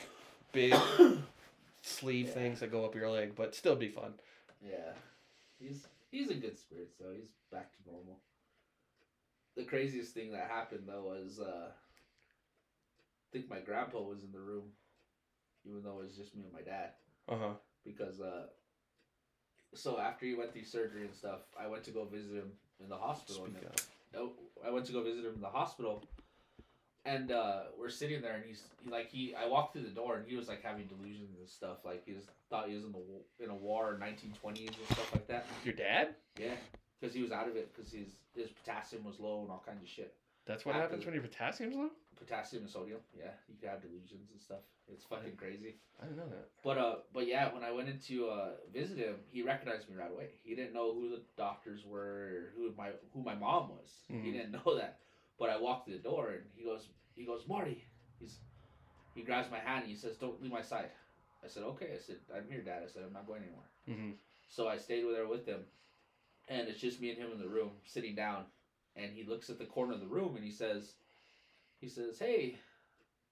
[0.53, 0.75] big
[1.83, 2.33] sleeve Yeah.
[2.35, 4.15] things that go up your leg, but still be fun.
[4.67, 4.93] Yeah,
[5.59, 7.13] he's he's in good spirits, though.
[7.15, 8.19] he's back to normal.
[9.57, 14.41] The craziest thing that happened though was uh, I think my grandpa was in the
[14.41, 14.65] room,
[15.65, 16.91] even though it was just me and my dad,
[17.29, 17.55] Uh huh.
[17.85, 18.47] because uh,
[19.75, 22.89] so after he went through surgery and stuff, I went to go visit him in
[22.89, 23.45] the hospital.
[23.47, 23.57] Speak
[24.15, 24.29] and
[24.67, 26.05] I went to go visit him in the hospital,
[27.05, 29.35] and uh, we're sitting there, and he's he, like he.
[29.35, 31.85] I walked through the door, and he was like having delusions and stuff.
[31.85, 35.13] Like he was, thought he was in the in a war, nineteen twenties and stuff
[35.13, 35.47] like that.
[35.65, 36.15] Your dad?
[36.39, 36.55] Yeah,
[37.01, 39.83] because he was out of it because his his potassium was low and all kinds
[39.83, 40.15] of shit.
[40.47, 41.91] That's what After happens the- when your potassium's low?
[42.17, 43.01] Potassium and sodium.
[43.17, 44.61] Yeah, you can have delusions and stuff.
[44.93, 45.77] It's fucking crazy.
[46.01, 46.49] I didn't know that.
[46.63, 49.97] But uh, but yeah, when I went in to uh, visit him, he recognized me
[49.97, 50.29] right away.
[50.43, 53.89] He didn't know who the doctors were, or who my who my mom was.
[54.09, 54.33] He Mhm.
[54.33, 54.99] didn't know that.
[55.39, 57.83] But I walked through the door, and he goes, he goes, Marty.
[58.21, 58.39] He's
[59.15, 60.91] he grabs my hand and he says, "Don't leave my side."
[61.45, 64.13] I said, "Okay." I said, "I'm here, Dad." I said, "I'm not going anywhere." Mm-hmm.
[64.49, 65.61] So I stayed with there with him,
[66.49, 68.45] and it's just me and him in the room, sitting down.
[68.97, 70.93] And he looks at the corner of the room and he says,
[71.85, 72.59] he says, "Hey,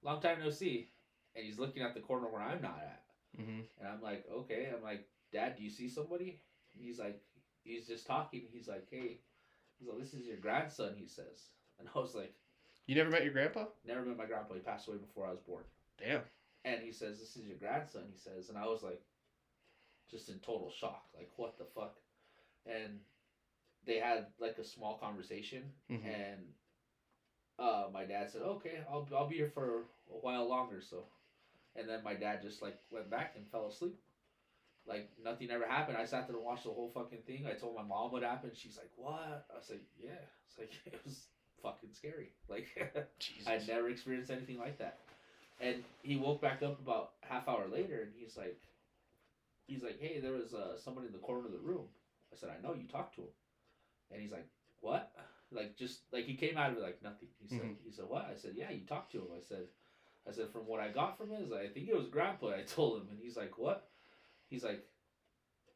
[0.03, 0.91] long time no see."
[1.35, 3.03] And he's looking at the corner where I'm not at.
[3.41, 3.61] Mm-hmm.
[3.81, 4.69] And I'm like, okay.
[4.77, 6.43] I'm like, Dad, do you see somebody?
[6.75, 7.23] And he's like,
[7.65, 8.43] he's just talking.
[8.53, 9.21] He's like, hey,
[9.79, 10.95] he's like, this is your grandson.
[10.99, 12.35] He says, and I was like,
[12.87, 13.65] You never met your grandpa?
[13.87, 14.53] never met my grandpa.
[14.53, 15.65] He passed away before I was born.
[15.99, 16.21] Damn.
[16.67, 18.03] And he says, this is your grandson.
[18.12, 19.01] He says, and I was like,
[20.11, 21.05] just in total shock.
[21.17, 21.97] Like, what the fuck?
[22.67, 22.99] And
[23.87, 26.05] they had like a small conversation, Mhm.
[26.05, 26.41] and
[27.62, 30.81] uh, my dad said, okay, I'll I'll be here for a while longer.
[30.83, 31.05] So,
[31.77, 33.98] and then my dad just like went back and fell asleep.
[34.87, 35.96] Like nothing ever happened.
[35.96, 37.46] I sat there and watched the whole fucking thing.
[37.48, 38.53] I told my mom what happened.
[38.57, 40.11] She's like, "What?" I was like, "Yeah."
[40.48, 41.27] It's like it was
[41.62, 42.31] fucking scary.
[42.48, 42.66] Like
[43.46, 44.98] I'd never experienced anything like that.
[45.61, 48.59] And he woke back up about half hour later, and he's like,
[49.68, 51.87] he's like, "Hey, there was uh, someone in the corner of the room."
[52.33, 52.75] I said, "I know.
[52.75, 53.29] You talked to him."
[54.11, 54.46] And he's like,
[54.81, 55.11] "What?"
[55.53, 57.29] Like just like he came out of it like nothing.
[57.41, 57.77] He said, Mhm.
[57.85, 59.69] "He said what?" I said, "Yeah, you talked to him." I said,
[60.27, 63.03] "I said from what I got from his, I think it was Grandpa." I told
[63.03, 63.91] him, and he's like, "What?"
[64.49, 64.88] He's like,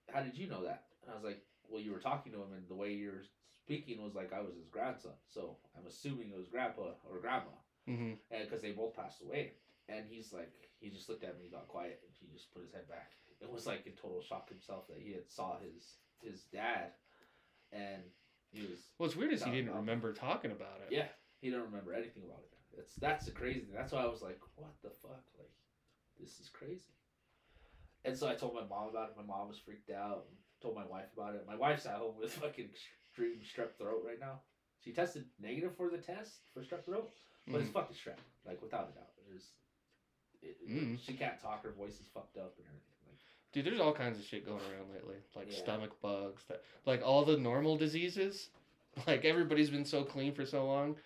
[0.09, 2.53] "How did you know that?" And I was like, "Well, you were talking to him,
[2.53, 3.25] and the way you're
[3.62, 7.53] speaking was like I was his grandson, so I'm assuming it was Grandpa or Grandma."
[7.89, 8.15] Mm-hmm.
[8.43, 9.53] because they both passed away.
[9.89, 12.73] And he's like, he just looked at me, got quiet, and he just put his
[12.73, 13.12] head back.
[13.41, 16.95] It was like in total shock himself that he had saw his his dad,
[17.71, 18.03] and
[18.57, 20.92] he was Well, it's weird is he didn't remember talking about it.
[20.95, 21.09] yeah,
[21.40, 22.51] he don't remember anything about it.
[22.77, 23.75] That's that's the crazy thing.
[23.75, 25.53] That's why I was like, what the fuck, like,
[26.21, 26.92] this is crazy.
[28.05, 29.16] And so I told my mom about it.
[29.16, 30.25] My mom was freaked out.
[30.29, 31.45] And told my wife about it.
[31.47, 34.40] My wife's at home with fucking extreme strep throat right now.
[34.81, 37.11] She tested negative for the test for strep throat,
[37.49, 37.75] but it's Mhm.
[37.75, 39.12] fucking strep, like without a doubt.
[39.29, 39.53] There's,
[40.42, 40.99] it, it- Mm.
[41.01, 41.62] she can't talk.
[41.62, 42.97] Her voice is fucked up and everything.
[43.07, 43.21] Like,
[43.53, 45.57] Dude, there's all kinds of shit going around lately, like Yeah.
[45.59, 48.51] stomach bugs, that like all the normal diseases.
[49.07, 50.97] Like everybody's been so clean for so long,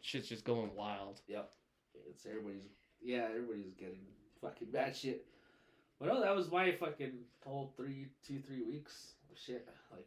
[0.00, 1.20] shit's just going wild.
[1.28, 1.52] Yep,
[2.10, 2.66] it's everybody's.
[3.00, 4.00] Yeah, everybody's getting
[4.40, 5.24] fucking bad shit.
[6.00, 7.12] But no, that was my fucking
[7.46, 9.68] whole three, two, three weeks of shit.
[9.92, 10.04] Like,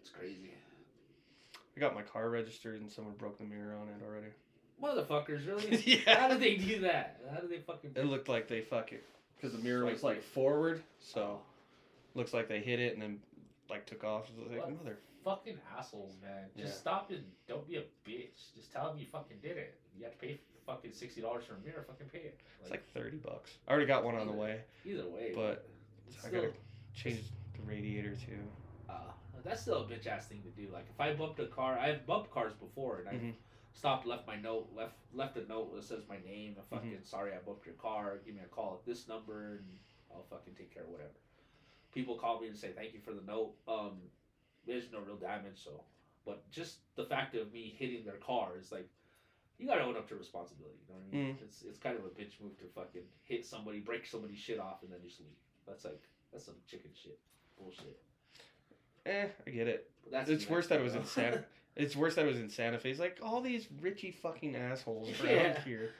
[0.00, 0.54] it's crazy.
[1.76, 4.32] I got my car registered and someone broke the mirror on it already.
[4.82, 5.76] Motherfuckers, really?
[6.06, 6.18] yeah.
[6.20, 7.20] How did they do that?
[7.32, 7.92] How did they fucking?
[7.94, 8.98] It looked like they fucking
[9.36, 11.40] because the mirror was like forward, so Oh,
[12.14, 13.18] looks like they hit it and then
[13.70, 14.28] like took off.
[14.28, 14.76] It like What?
[14.84, 14.98] mother.
[15.24, 16.46] fucking assholes, man.
[16.56, 16.78] Just Yeah.
[16.80, 18.54] stop and don't be a bitch.
[18.56, 19.78] Just tell them you fucking did it.
[19.96, 21.84] You have to pay fucking sixty dollars for a mirror.
[21.86, 22.40] Fucking pay it.
[22.60, 23.52] It's like thirty bucks.
[23.68, 24.60] I already got one on the way.
[24.84, 25.66] either way, but
[26.24, 26.52] I still, gotta
[26.94, 27.20] change
[27.56, 28.38] the radiator too.
[28.88, 28.94] uh,
[29.44, 30.72] that's still a bitch ass thing to do.
[30.72, 33.32] Like if I bumped a car, I've bumped cars before, and I Mhm.
[33.74, 36.54] Stopped, left my note, left left a note that says my name.
[36.56, 37.04] and fucking Mm-hmm.
[37.04, 38.18] sorry I bumped your car.
[38.24, 39.66] Give me a call at this number, and
[40.14, 41.10] I'll fucking take care of whatever.
[41.92, 43.52] People call me and say thank you for the note.
[43.68, 44.00] Um,
[44.66, 45.82] there's no real damage, so.
[46.24, 48.88] But just the fact of me hitting their car is like,
[49.58, 50.76] you gotta own up to responsibility.
[50.88, 51.34] You know what I mean?
[51.36, 51.42] Mm.
[51.42, 54.82] It's it's kind of a bitch move to fucking hit somebody, break somebody's shit off,
[54.82, 55.28] and then just leave.
[55.66, 56.00] That's like
[56.32, 57.18] that's some chicken shit,
[57.58, 57.98] bullshit.
[59.04, 59.90] Eh, I get it.
[60.04, 61.44] But that's It's worse that it was in though.
[61.76, 62.90] It's worse that it was in Santa Fe.
[62.90, 65.60] It's like all these richy fucking assholes around Yeah.
[65.64, 65.90] here.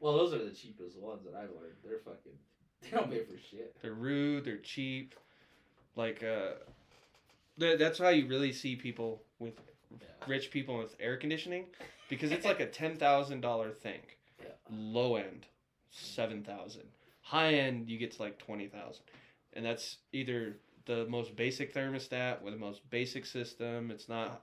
[0.00, 1.74] well, those are the cheapest ones that I've learned.
[1.84, 2.32] They're fucking.
[2.82, 3.74] They don't pay for shit.
[3.82, 4.44] They're rude.
[4.44, 5.14] They're cheap.
[5.96, 6.52] Like uh,
[7.58, 9.54] th- that's how you really see people with
[9.90, 10.06] Yeah.
[10.28, 11.64] rich people with air conditioning
[12.08, 14.00] because it's like a ten thousand dollar thing.
[14.40, 14.50] Yeah.
[14.70, 15.46] Low end,
[15.90, 16.84] seven thousand.
[17.22, 19.04] High end, you get to like twenty thousand,
[19.54, 23.90] and that's either the most basic thermostat with the most basic system.
[23.90, 24.42] It's not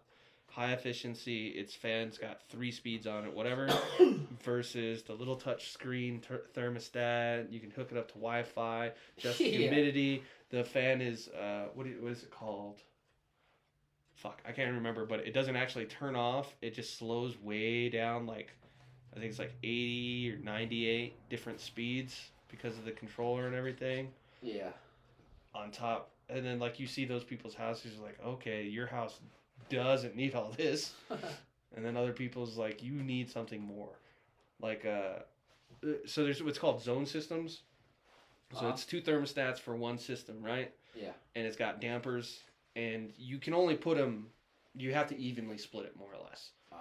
[0.54, 1.48] high efficiency.
[1.50, 3.68] Its fans got three speeds on it, whatever.
[4.44, 7.52] versus the little touch screen ter- thermostat.
[7.52, 9.48] You can hook it up to Wi-Fi, just Yeah.
[9.48, 10.24] humidity.
[10.52, 12.82] The fan is uh, what is, what is it called?
[14.16, 16.56] Fuck, I can't remember, but it doesn't actually turn off.
[16.62, 18.52] It just slows way down, like
[19.16, 24.10] I think it's like eighty or ninety-eight different speeds because of the controller and everything
[24.42, 24.70] Yeah.
[25.56, 26.12] on top.
[26.30, 29.20] And then like you see those people's houses, you're like, okay, your house
[29.70, 30.94] doesn't need all this.
[31.76, 33.98] And then other people's like you need something more.
[34.62, 35.24] Like uh
[35.84, 37.62] uh, so there's what's called zone systems.
[38.52, 38.70] So Uh-huh.
[38.70, 40.72] it's two thermostats for one system right?
[40.96, 41.14] Yeah.
[41.34, 42.42] and it's got dampers
[42.76, 44.28] and you can only put them
[44.76, 46.52] you have to evenly split it more or less.
[46.72, 46.78] Oh.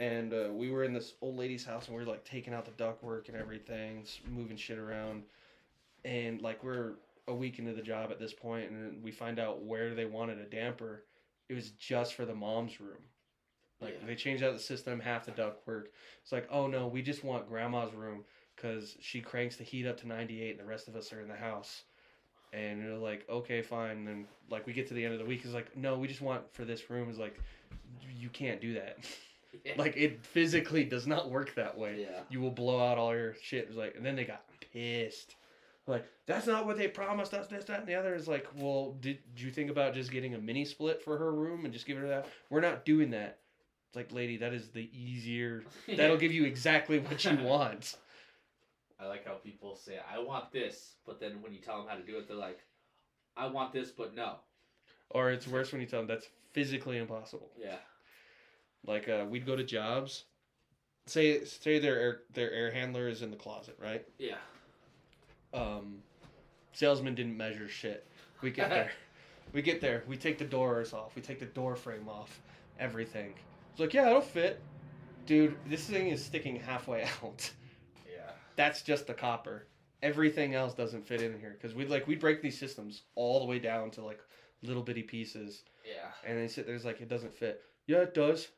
[0.00, 2.64] and uh, we were in this old lady's house and we were like taking out
[2.64, 5.22] the ductwork and everything moving shit around.
[6.04, 6.94] And like we're
[7.28, 10.38] a week into the job at this point and we find out where they wanted
[10.38, 11.04] a damper
[11.48, 13.02] it was just for the mom's room
[13.80, 14.06] like Yeah.
[14.06, 15.90] they changed out the system half the duct work.
[16.22, 19.98] it's like oh no we just want grandma's room because she cranks the heat up
[20.00, 21.82] to 98 and the rest of us are in the house
[22.52, 25.26] and you're like okay fine and then like we get to the end of the
[25.26, 27.38] week it's like no we just want for this room is like
[28.18, 28.98] you can't do that
[29.64, 29.72] Yeah.
[29.76, 32.20] like it physically does not work that way Yeah.
[32.30, 35.34] you will blow out all your shit It was like and then they got pissed
[35.86, 38.96] like that's not what they promised us this that and the other is like well
[39.00, 41.86] did, did you think about just getting a mini split for her room and just
[41.86, 43.38] giving her that we're not doing that
[43.88, 45.64] it's like lady that is the easier
[45.96, 47.96] that'll give you exactly what you want
[48.98, 51.96] I like how people say, "I want this," but then when you tell them how
[51.96, 52.60] to do it, they're like,
[53.36, 54.36] "I want this, but no."
[55.10, 57.76] or it's worse when you tell them that's physically impossible Yeah.
[58.86, 60.24] like uh, we'd go to jobs
[61.06, 64.36] say say their air, their air handler is in the closet right Yeah.
[65.56, 65.96] Um,
[66.72, 68.06] salesman didn't measure shit.
[68.42, 68.90] We get there,
[69.52, 72.40] we get there, we take the doors off, we take the door frame off,
[72.78, 73.34] everything.
[73.72, 74.60] It's like, yeah, it'll fit,
[75.26, 75.56] dude.
[75.66, 77.50] This thing is sticking halfway out.
[78.06, 78.30] Yeah.
[78.56, 79.66] That's just the copper.
[80.02, 83.46] Everything else doesn't fit in here because we'd like we break these systems all the
[83.46, 84.20] way down to like
[84.62, 86.10] little bitty pieces, Yeah.
[86.28, 87.62] and they sit there's like it doesn't fit.
[87.86, 88.48] Yeah, it does.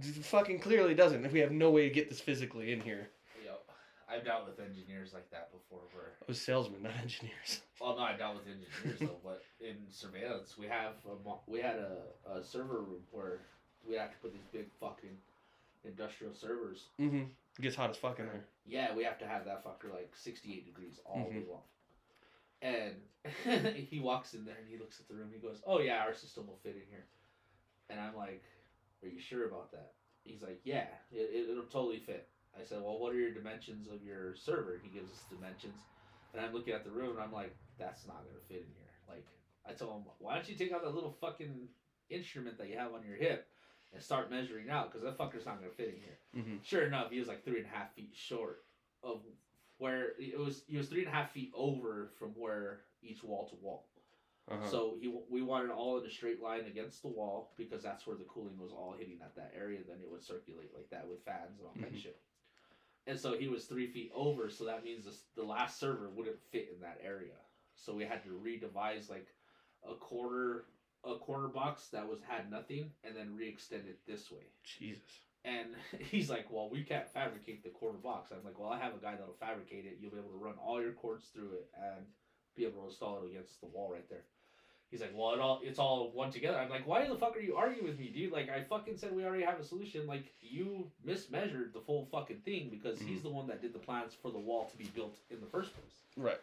[0.00, 1.24] It fucking clearly doesn't.
[1.24, 3.08] If we have no way to get this physically in here.
[4.08, 7.62] I've dealt with engineers like that before, where it was salesmen, not engineers.
[7.80, 11.76] Well, no, I dealt with engineers though, but in surveillance, we have a, we had
[11.76, 11.98] a,
[12.38, 13.40] a server room where
[13.86, 15.10] we had to put these big fucking
[15.84, 16.84] industrial servers.
[16.98, 17.24] Mm-hmm.
[17.58, 18.44] It gets hot as fuck in there.
[18.66, 21.48] Yeah, we have to have that fucker like sixty eight degrees all day Mhm.
[21.50, 21.62] long.
[22.62, 25.28] And he walks in there and he looks at the room.
[25.32, 27.04] He goes, "Oh yeah, our system will fit in here."
[27.90, 28.42] And I'm like,
[29.04, 29.92] "Are you sure about that?"
[30.24, 32.26] He's like, "Yeah, it, it, it'll totally fit."
[32.58, 34.80] I said, well, what are your dimensions of your server?
[34.82, 35.78] He gives us dimensions,
[36.32, 38.92] and I'm looking at the room and I'm like, that's not gonna fit in here.
[39.08, 39.26] Like
[39.68, 41.68] I told him, why don't you take out that little fucking
[42.10, 43.48] instrument that you have on your hip
[43.92, 46.18] and start measuring out because that fucker's not gonna fit in here.
[46.42, 46.56] Mm-hmm.
[46.62, 48.64] Sure enough, he was like three and a half feet short
[49.02, 49.20] of
[49.78, 50.62] where it was.
[50.66, 53.86] He was three and a half feet over from where each wall to wall.
[54.50, 54.70] Uh-huh.
[54.70, 58.16] So he we wanted all in a straight line against the wall because that's where
[58.16, 59.80] the cooling was all hitting at that area.
[59.86, 62.00] Then it would circulate like that with fans and all that Mhm.
[62.02, 62.16] shit.
[63.06, 66.40] And so he was three feet over, so that means this, the last server wouldn't
[66.50, 67.38] fit in that area.
[67.76, 69.28] So we had to redevise like
[69.88, 70.64] a quarter
[71.04, 74.42] a quarter box that was had nothing, and then re-extend it this way.
[74.64, 75.20] Jesus.
[75.44, 75.68] And
[76.00, 78.98] he's like, "Well, we can't fabricate the quarter box." I'm like, "Well, I have a
[78.98, 79.98] guy that'll fabricate it.
[80.00, 82.06] You'll be able to run all your cords through it and
[82.56, 84.24] be able to install it against the wall right there."
[84.90, 87.40] He's like, "Well, it all it's all one together." I'm like, "Why the fuck are
[87.40, 88.32] you arguing with me, dude?
[88.32, 90.06] Like, I fucking said we already have a solution.
[90.06, 93.24] Like, you mismeasured the full fucking thing because he's mhm.
[93.24, 95.72] the one that did the plans for the wall to be built in the first
[95.74, 96.40] place." Right.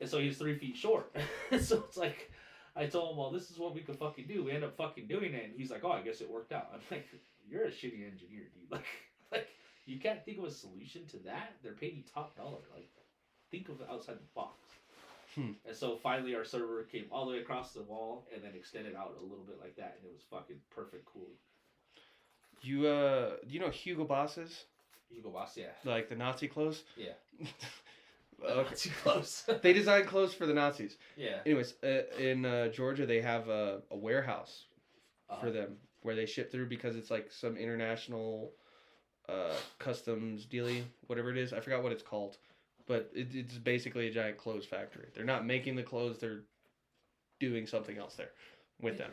[0.00, 1.14] And so he's three feet short.
[1.60, 2.30] so it's like,
[2.74, 4.44] I told him, well, this is what we could fucking do.
[4.44, 5.44] We end up fucking doing it.
[5.44, 6.70] And he's like, oh, I guess it worked out.
[6.72, 7.06] I'm like,
[7.48, 8.70] you're a shitty engineer, dude.
[8.70, 8.86] Like,
[9.30, 9.48] like
[9.84, 11.54] you can't think of a solution to that.
[11.62, 12.58] They're paying you top dollar.
[12.74, 12.88] Like,
[13.50, 14.69] think of it outside the box.
[15.34, 15.52] Hmm.
[15.66, 18.94] And so finally, our server came all the way across the wall and then extended
[18.94, 21.36] out a little bit like that, and it was fucking perfect cooling.
[22.62, 24.64] You uh, do you know Hugo Bosses?
[25.08, 25.66] Hugo Boss, yeah.
[25.84, 26.82] Like the Nazi clothes?
[26.96, 27.12] Yeah.
[28.44, 28.74] okay.
[28.74, 29.44] Too close.
[29.62, 30.96] They designed clothes for the Nazis.
[31.16, 31.38] yeah.
[31.46, 34.64] Anyways, uh, in uh, Georgia, they have a, a warehouse
[35.40, 38.52] for Uh, them where they ship through because it's like some international
[39.28, 41.52] uh, customs dealy, whatever it is.
[41.52, 42.36] I forgot what it's called,
[42.90, 45.06] but it, it's basically a giant clothes factory.
[45.14, 46.40] They're not making the clothes; they're
[47.38, 48.32] doing something else there
[48.82, 49.12] with them.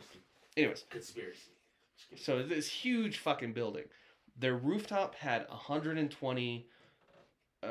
[0.56, 1.52] Anyways, Conspiracy.
[2.16, 3.84] So this huge fucking building,
[4.36, 6.66] their rooftop had 120
[7.62, 7.66] uh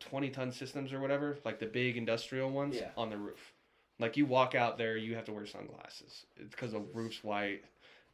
[0.00, 2.90] 20 ton systems or whatever, like the big industrial ones Yeah.
[2.96, 3.54] on the roof.
[3.98, 6.26] Like you walk out there, you have to wear sunglasses.
[6.36, 7.62] It's because the roof's white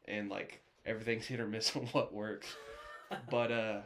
[0.05, 2.47] and like everything's hit or miss on what works.
[3.29, 3.81] But uh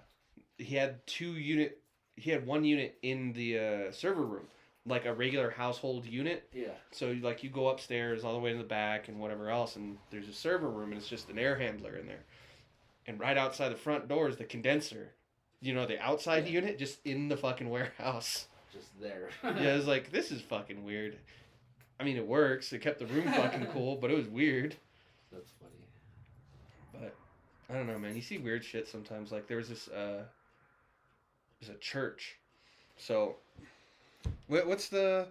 [0.58, 1.82] he had two unit
[2.18, 4.48] he had one unit in the uh, server room,
[4.86, 6.50] like a regular household unit.
[6.54, 6.72] Yeah.
[6.92, 9.98] So like you go upstairs all the way to the back and whatever else, and
[10.12, 12.26] there's a server room and it's just an air handler in there.
[13.06, 15.12] And right outside the front door is the condenser.
[15.62, 16.54] You know, the outside Yeah.
[16.54, 18.48] unit just in the fucking warehouse.
[18.74, 19.30] Just there.
[19.44, 21.18] yeah, it's like, this is fucking weird.
[22.00, 22.74] I mean, it works.
[22.74, 24.76] It kept the room fucking cool, but it was weird.
[25.32, 25.74] That's funny.
[26.94, 27.16] But
[27.70, 28.16] I don't know, man.
[28.16, 29.32] You see weird shit sometimes.
[29.32, 30.24] Like there was this uh
[31.60, 32.38] there's a church.
[32.98, 33.36] So
[34.48, 35.28] what what's the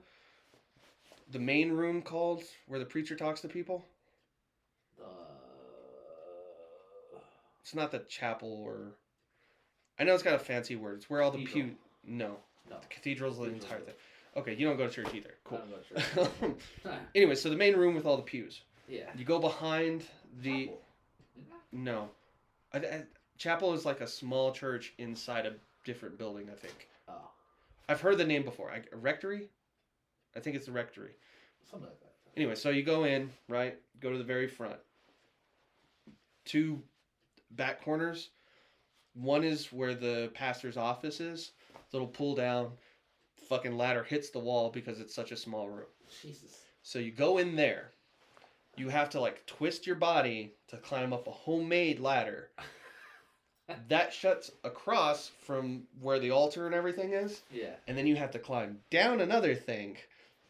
[1.33, 3.85] the main room called where the preacher talks to people?
[5.03, 5.07] Uh,
[7.63, 8.93] It's not the chapel or
[9.99, 10.97] I know it's got a fancy word.
[10.99, 11.75] It's where all the pew
[12.07, 12.37] No.
[12.71, 12.77] no.
[12.81, 13.95] The cathedral's the Cathedral's entire thing.
[14.37, 15.31] Okay, you don't go to church either.
[15.45, 15.61] Cool.
[16.15, 16.29] Sure.
[17.15, 18.61] anyway, so the main room with all the pews.
[18.87, 19.05] yeah.
[19.17, 20.05] You go behind
[20.43, 20.81] the Chapel.
[21.73, 22.09] No.
[22.75, 23.03] I, I,
[23.39, 25.55] chapel is like a small church inside a
[25.87, 26.89] different building, I think.
[27.09, 27.31] Oh,
[27.89, 28.71] I've heard the name before.
[28.71, 29.49] I, rectory?
[30.37, 31.13] I think it's the rectory.
[31.71, 32.13] something like that.
[32.37, 33.79] Anyway, so you go in, right?
[34.01, 34.77] Go to the very front.
[36.45, 36.83] Two
[37.53, 38.29] back corners.
[39.15, 41.53] One is where the pastor's office is.
[41.93, 42.73] Little pull down.
[43.49, 45.87] Fucking ladder hits the wall because it's such a small room.
[46.21, 46.61] Jesus.
[46.83, 47.93] So you go in there.
[48.77, 52.51] You have to like twist your body to climb up a homemade ladder.
[53.89, 57.43] that shuts across from where the altar and everything is.
[57.51, 57.75] Yeah.
[57.89, 59.97] And then you have to climb down another thing.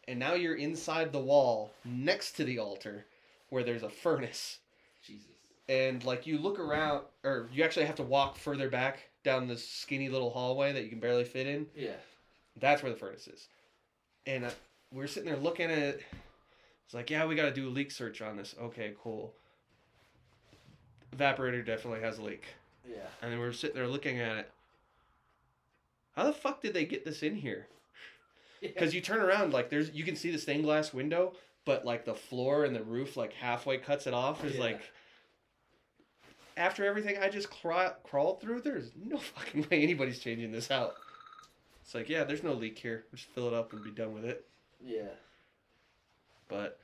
[0.07, 3.05] And now you're inside the wall next to the altar
[3.49, 4.59] where there's a furnace.
[5.03, 5.27] Jesus.
[5.67, 9.67] And like you look around, or you actually have to walk further back down this
[9.67, 11.67] skinny little hallway that you can barely fit in.
[11.75, 11.97] Yeah.
[12.59, 13.47] That's where the furnace is.
[14.25, 14.51] And uh,
[14.93, 16.03] we are sitting there looking at it.
[16.85, 18.55] It's like, yeah, we got to do a leak search on this.
[18.61, 19.33] Okay, cool.
[21.15, 22.43] Evaporator definitely has a leak.
[22.89, 22.97] Yeah.
[23.21, 24.51] And then we are sitting there looking at it.
[26.15, 27.67] How the fuck did they get this in here?
[28.61, 31.33] Because you turn around, like there's you can see the stained glass window,
[31.65, 34.43] but like the floor and the roof like halfway cuts it off.
[34.43, 34.61] Is Yeah.
[34.61, 34.81] like
[36.55, 40.95] after everything I just craw- crawled through, there's no fucking way anybody's changing this out.
[41.83, 43.05] It's like, yeah, there's no leak here.
[43.13, 44.45] Just fill it up and be done with it.
[44.83, 45.09] Yeah.
[46.47, 46.79] But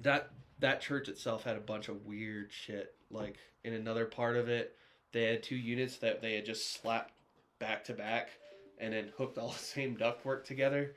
[0.00, 2.94] that that church itself had a bunch of weird shit.
[3.14, 4.76] Like in another part of it,
[5.12, 7.12] they had two units that they had just slapped
[7.60, 8.30] back to back
[8.78, 10.96] and then hooked all the same ductwork together,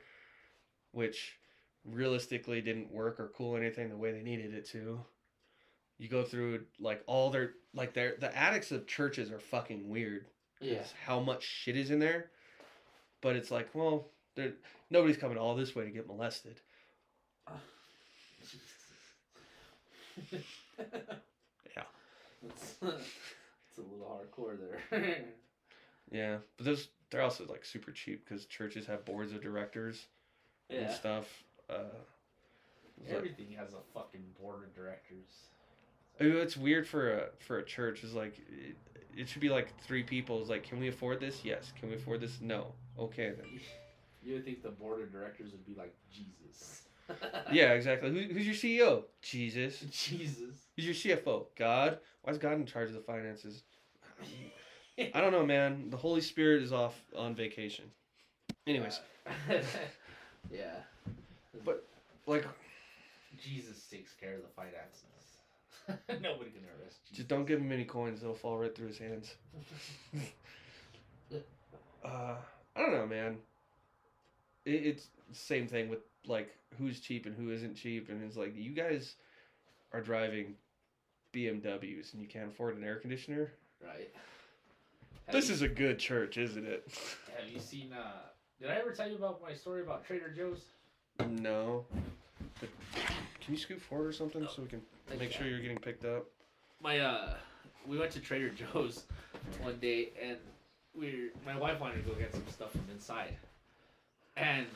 [0.92, 1.36] which
[1.84, 5.00] realistically didn't work or cool anything the way they needed it to.
[5.98, 10.26] You go through like all their like their the attics of churches are fucking weird
[10.60, 10.82] Yeah.
[11.04, 12.30] how much shit is in there.
[13.20, 14.52] But it's like, well, there
[14.90, 16.60] nobody's coming all this way to get molested.
[22.42, 22.48] Yeah.
[22.50, 24.06] That's, that's a little
[24.38, 24.56] hardcore
[24.90, 25.24] there.
[26.10, 30.06] Yeah, but those they're also like super cheap because churches have boards of directors
[30.70, 31.26] and stuff.
[31.68, 31.80] Uh,
[32.98, 35.26] it's like- Everything has a fucking board of directors.
[36.18, 38.04] It's weird for a for a church.
[38.04, 38.76] Is like it,
[39.14, 40.40] it should be like three people.
[40.42, 41.44] Is like, can we afford this?
[41.44, 41.72] Yes.
[41.78, 42.40] Can we afford this?
[42.40, 42.72] No.
[42.98, 43.46] Okay then.
[44.20, 46.82] You would think the board of directors would be like Jesus.
[47.52, 48.10] Yeah, exactly.
[48.10, 49.04] Who, who's your CEO?
[49.22, 49.80] Jesus.
[49.90, 50.66] Jesus.
[50.76, 51.46] Who's your CFO?
[51.56, 51.98] God.
[52.22, 53.62] Why is God in charge of the finances?
[55.14, 55.88] I don't know, man.
[55.90, 57.86] The Holy Spirit is off on vacation.
[58.66, 59.00] Anyways,
[60.52, 60.74] yeah.
[61.64, 61.84] But-
[62.26, 62.44] like,
[63.42, 65.04] Jesus takes care of the finances.
[66.22, 67.16] Nobody can arrest Jesus.
[67.16, 69.34] just don't give him any coins; they'll fall right through his hands.
[72.04, 72.34] uh,
[72.76, 73.38] I don't know, man.
[74.66, 78.36] It, it's the same thing with like who's cheap and who isn't cheap, and it's
[78.36, 79.14] like you guys
[79.92, 80.54] are driving
[81.32, 83.52] BMWs and you can't afford an air conditioner.
[83.84, 84.10] Right.
[85.30, 86.88] This Have is a good church, isn't it?
[87.38, 87.92] Have you seen?
[87.92, 88.12] uh
[88.60, 90.60] Did I ever tell you about my story about Trader Joe's?
[91.28, 91.84] No.
[92.60, 92.68] But
[93.40, 94.82] can you scoot forward or something so we can
[95.18, 96.26] make sure you're getting picked up?
[96.80, 97.34] my uh
[97.86, 99.04] we went to Trader Joe's
[99.62, 100.36] one day and
[100.94, 103.36] we my wife wanted to go get some stuff from inside.
[104.36, 104.66] And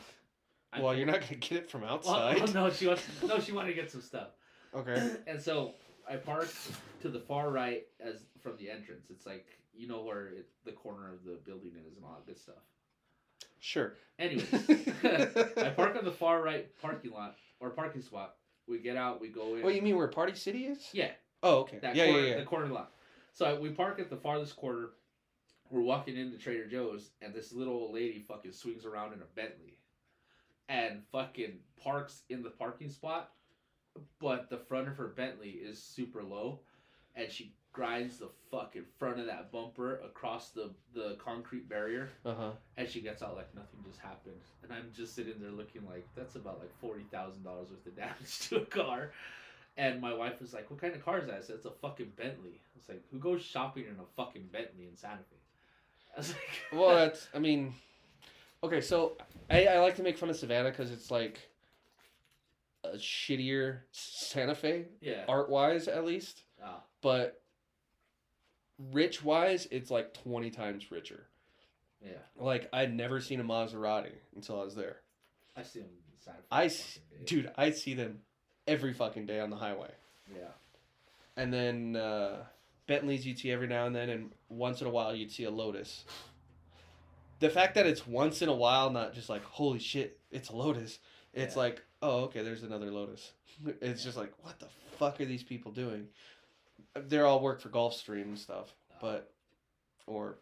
[0.72, 2.40] I Well, you're not gonna get it from outside.
[2.40, 4.28] oh, no, she wants no, she wanted to get some stuff.
[4.74, 5.10] Okay.
[5.26, 5.74] And so
[6.08, 6.54] I parked
[7.02, 9.06] to the far right as from the entrance.
[9.10, 12.26] It's like you know where it, the corner of the building is and all that
[12.26, 12.56] good stuff.
[13.60, 13.94] Sure.
[14.18, 14.52] Anyways,
[15.04, 18.34] I park on the far right parking lot or parking spot.
[18.68, 19.62] We get out, we go in.
[19.62, 20.88] What you mean where Party City is?
[20.92, 21.10] Yeah,
[21.42, 21.78] Oh, okay.
[21.80, 22.38] that yeah, corner, yeah, yeah.
[22.38, 22.92] the corner lot.
[23.32, 24.90] So I- we park at the farthest corner.
[25.70, 29.24] We're walking into Trader Joe's, and this little old lady fucking swings around in a
[29.34, 29.78] Bentley,
[30.72, 33.30] and fucking parks in the parking spot,
[34.20, 36.60] but the front of her Bentley is super low,
[37.14, 42.34] and she grinds the fucking front of that bumper across the the concrete barrier, Uh
[42.34, 42.50] huh.
[42.76, 46.06] and she gets out like nothing just happened, and I'm just sitting there looking like
[46.16, 49.12] that's about like forty thousand dollars worth of damage to a car.
[49.78, 51.70] And my wife was like, "What kind of car is that?" I said, "It's a
[51.70, 55.36] fucking Bentley." I was like, "Who goes shopping in a fucking Bentley in Santa Fe?"
[56.14, 57.28] I was like, Well, that's.
[57.34, 57.72] I mean,
[58.62, 58.80] okay.
[58.80, 59.16] So
[59.50, 61.38] I I like to make fun of Savannah because it's like
[62.84, 66.42] a shittier Santa Fe yeah, art wise, at least.
[66.62, 66.80] Ah.
[67.00, 67.40] But
[68.92, 71.26] rich wise, it's like twenty times richer.
[72.04, 72.12] yeah.
[72.36, 74.96] Like I'd never seen a Maserati until I was there.
[75.56, 76.44] I see them Santa Fe.
[76.50, 78.20] I fucking s- Dude, I see them
[78.66, 79.90] every fucking day on the highway.
[80.34, 80.48] Yeah,
[81.36, 82.44] And then uh,
[82.86, 85.50] Bentleys you'd see every now and then, and once in a while you'd see a
[85.50, 86.04] Lotus.
[87.42, 90.56] The fact that it's once in a while, not just like holy shit, it's a
[90.56, 90.98] Lotus.
[91.34, 91.62] It's Yeah.
[91.62, 93.32] like oh okay, there's another Lotus.
[93.80, 96.08] It's just like what the fuck are these people doing?
[96.94, 99.32] They're all work for Gulfstream and stuff, but
[100.06, 100.38] or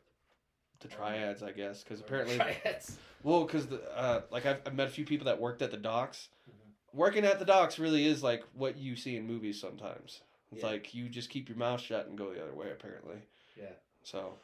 [0.80, 2.96] the triads, I guess, because apparently triads.
[3.22, 5.76] well, because the uh, like I've, I've met a few people that worked at the
[5.76, 6.28] docks.
[6.50, 6.72] Mhm.
[6.96, 10.20] Working at the docks really is like what you see in movies sometimes.
[10.52, 10.68] It's Yeah.
[10.70, 12.70] like you just keep your mouth shut and go the other way.
[12.70, 13.22] Apparently,
[13.56, 13.72] Yeah.
[14.02, 14.34] so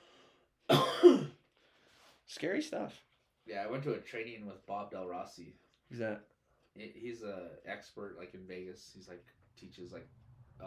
[2.27, 3.03] scary stuff.
[3.47, 5.55] yeah, I went to a training with Bob Del Rossi.
[5.89, 6.23] Who's that?
[6.77, 8.93] He- He's a expert like in Vegas.
[8.95, 9.25] He's like
[9.59, 10.07] teaches like
[10.63, 10.65] uh,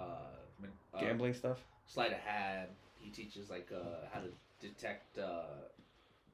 [0.93, 1.59] uh Gambling stuff.
[1.85, 2.69] sleight of hand.
[2.99, 4.27] He teaches like uh, how to
[4.59, 5.43] detect uh,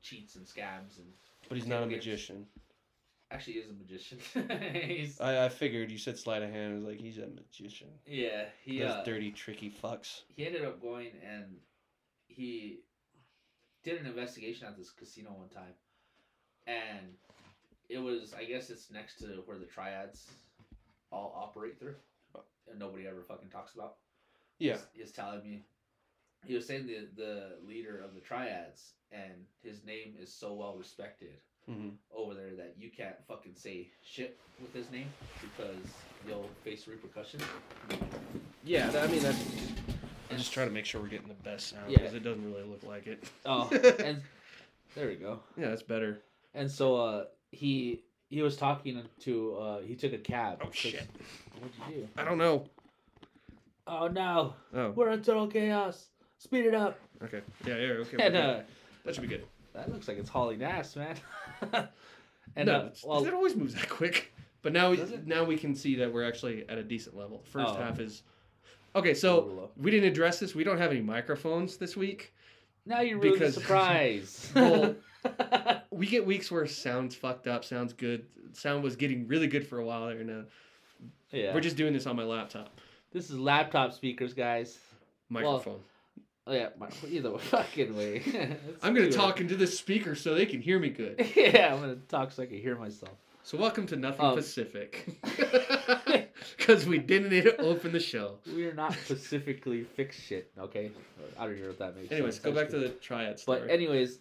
[0.01, 1.07] cheats and scams, and
[1.49, 2.05] But he's not a games.
[2.05, 2.45] magician.
[3.31, 4.19] actually is a magician.
[5.21, 6.71] I, I figured you said sleight of hand.
[6.73, 7.89] I was like, he's a magician.
[8.07, 8.45] yeah.
[8.63, 10.21] He Those uh, dirty, tricky fucks.
[10.35, 11.57] he ended up going and
[12.27, 12.79] he
[13.85, 15.75] did an investigation at this casino one time,
[16.67, 17.13] and
[17.87, 20.31] it was I guess it's next to where the triads
[21.11, 21.95] all operate through,
[22.69, 23.95] and nobody ever fucking talks about.
[24.57, 24.77] Yeah.
[24.93, 25.61] He was telling me,
[26.43, 30.75] he was saying the the leader of the triads, and his name is so well
[30.77, 31.37] respected
[31.67, 35.07] hmm over there that you can't fucking say shit with his name
[35.41, 35.83] because
[36.27, 37.43] you'll face repercussions.
[38.63, 38.91] Yeah.
[38.95, 39.43] I mean, that's.
[40.35, 41.97] I'm just trying to make sure we're getting the best sound Yeah.
[41.99, 43.23] because it doesn't really look like it.
[43.45, 43.69] Oh,
[44.03, 44.21] and
[44.95, 45.39] there we go.
[45.57, 46.21] Yeah, that's better.
[46.53, 50.59] And so uh, he he was talking to uh, he took a cab.
[50.61, 51.07] Oh, 'cause- shit.
[51.59, 52.07] What'd you do?
[52.17, 52.65] I don't know.
[53.87, 54.91] Oh no, Oh.
[54.91, 56.07] we're in total chaos.
[56.39, 56.99] Speed it up.
[57.23, 57.41] Okay.
[57.65, 57.77] Yeah.
[57.77, 57.91] Yeah.
[57.93, 58.17] Okay.
[58.19, 58.59] And uh,
[59.05, 59.45] that should be good.
[59.73, 61.15] that looks like it's hauling ass, man.
[62.55, 64.31] and no, uh, it's- well, it always moves that quick.
[64.61, 65.27] But now, we, Does it?
[65.27, 67.41] now we can see that we're actually at a decent level.
[67.45, 67.81] The first Oh.
[67.81, 68.23] half is
[68.95, 69.13] okay.
[69.13, 70.55] So we didn't address this.
[70.55, 72.33] We don't have any microphones this week
[72.85, 74.51] Now you're really Because- surprised.
[74.55, 74.95] Well,
[75.91, 78.27] we get weeks where sounds fucked up, sounds good.
[78.53, 80.23] Sound was getting really good for a while there.
[80.23, 80.43] Now
[81.31, 81.51] yeah.
[81.53, 82.79] we're just doing this on my laptop
[83.11, 84.77] This is laptop speakers, guys.
[85.29, 85.79] microphone.
[86.45, 88.21] Oh yeah, my, either way, fucking way.
[88.83, 91.27] I'm gonna too talk into this speaker so they can hear me good.
[91.35, 93.13] yeah, I'm gonna talk so I can hear myself.
[93.41, 95.07] So welcome to Nothing Um, Pacific,
[96.57, 98.39] because we didn't need to open the show.
[98.53, 100.91] We are not specifically fix shit, okay?
[101.39, 102.45] I don't know if that makes Anyways, sense.
[102.45, 103.41] go back to the triads.
[103.43, 103.61] story.
[103.61, 104.19] But anyways,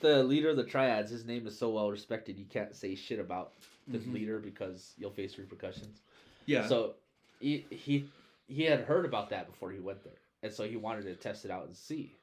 [0.00, 3.18] the leader of the triads, his name is so well respected, you can't say shit
[3.20, 3.52] about
[3.88, 4.12] the Mhm.
[4.12, 6.02] leader because you'll face repercussions.
[6.46, 6.94] yeah, So
[7.40, 8.08] he he
[8.48, 11.44] he had heard about that before he went there, and so he wanted to test
[11.44, 12.16] it out and see.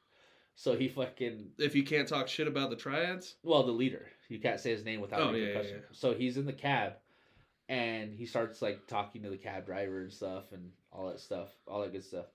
[0.56, 4.08] So he fucking if you can't talk shit about the triads, well, the leader.
[4.28, 5.78] You can't say his name without Oh, yeah, yeah, yeah.
[5.92, 6.94] So he's in the cab,
[7.70, 11.50] and he starts like talking to the cab driver and stuff, and all that stuff,
[11.68, 12.26] all that good stuff.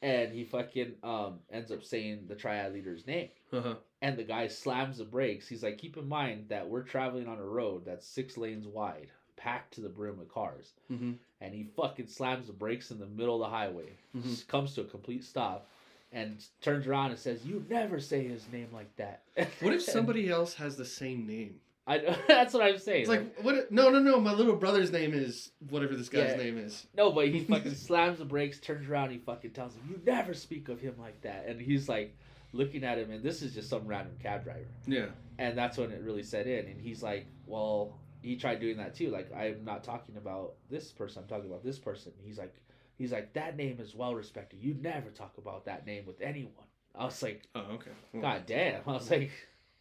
[0.00, 3.74] And he fucking um ends up saying the triad leader's name, uh-huh.
[4.00, 5.46] and the guy slams the brakes.
[5.46, 9.08] He's like, "Keep in mind that we're traveling on a road that's six lanes wide,
[9.36, 11.12] packed to the brim with cars." hmm
[11.42, 14.46] And he fucking slams the brakes in the middle of the highway, Mhm.
[14.48, 15.68] comes to a complete stop,
[16.12, 19.24] and turns around and says, "You never say his name like that."
[19.60, 21.60] What if somebody else has the same name?
[21.90, 23.00] I that's what I'm saying.
[23.02, 23.70] It's like what?
[23.72, 24.20] No, no, no.
[24.20, 26.36] My little brother's name is whatever this guy's Yeah.
[26.36, 26.86] name is.
[26.96, 30.32] no, but he fucking slams the brakes, turns around, he fucking tells him, "You never
[30.34, 32.16] speak of him like that," and he's like
[32.52, 35.06] looking at him, and this is just some random cab driver, Yeah.
[35.38, 38.94] and that's when it really set in, and he's like, "Well." He tried doing that
[38.94, 39.08] too.
[39.08, 41.22] Like I'm not talking about this person.
[41.22, 42.12] I'm talking about this person.
[42.22, 42.54] He's like,
[42.98, 44.60] he's like that name is well respected.
[44.62, 46.66] You never talk about that name with anyone.
[46.94, 47.92] I was like, Oh, okay.
[48.12, 48.82] Well, God damn.
[48.86, 49.30] I was like,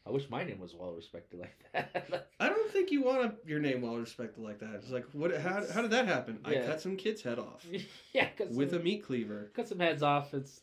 [0.09, 2.27] I wish my name was well respected like that.
[2.39, 4.71] I don't think you want a, your name well respected like that.
[4.75, 5.35] It's like what?
[5.39, 6.39] How, how did that happen?
[6.43, 7.63] I cut some kid's head off
[8.13, 9.51] yeah, with a meat cleaver.
[9.55, 10.33] cut some heads off.
[10.33, 10.61] It's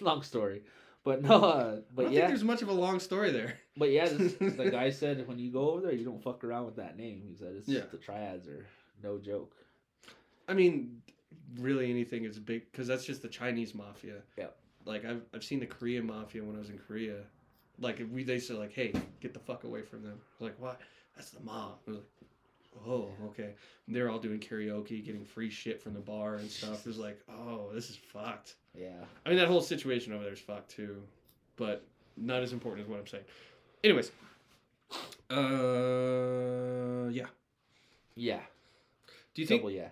[0.00, 0.62] long story,
[1.04, 1.44] but no.
[1.44, 3.58] Uh, I but don't yeah, think there's much of a long story there.
[3.76, 4.06] but yeah.
[4.08, 6.96] This, the guy said when you go over there, you don't fuck around with that
[6.96, 7.22] name.
[7.26, 7.82] He said it's Yeah.
[7.90, 8.64] the triads are
[9.02, 9.54] no joke.
[10.48, 11.02] I mean,
[11.58, 14.22] really anything is big because that's just the Chinese mafia.
[14.38, 14.46] Yeah.
[14.86, 17.16] Like I've I've seen the Korean mafia when I was in Korea.
[17.80, 20.18] Like if we they said like, hey, get the fuck away from them.
[20.20, 20.80] I was like, what?
[21.16, 21.78] That's the mob.
[21.86, 22.06] I was like,
[22.86, 23.54] oh, okay.
[23.86, 26.80] And they're all doing karaoke, getting free shit from the bar and stuff.
[26.80, 28.54] It was like, oh, this is fucked.
[28.78, 29.04] Yeah.
[29.24, 31.02] I mean, that whole situation over there is fucked too,
[31.56, 31.84] but
[32.16, 33.24] not as important as what I'm saying.
[33.82, 34.10] Anyways,
[35.30, 37.26] uh, yeah.
[38.14, 38.40] Yeah.
[39.34, 39.88] Do you think Double yeah.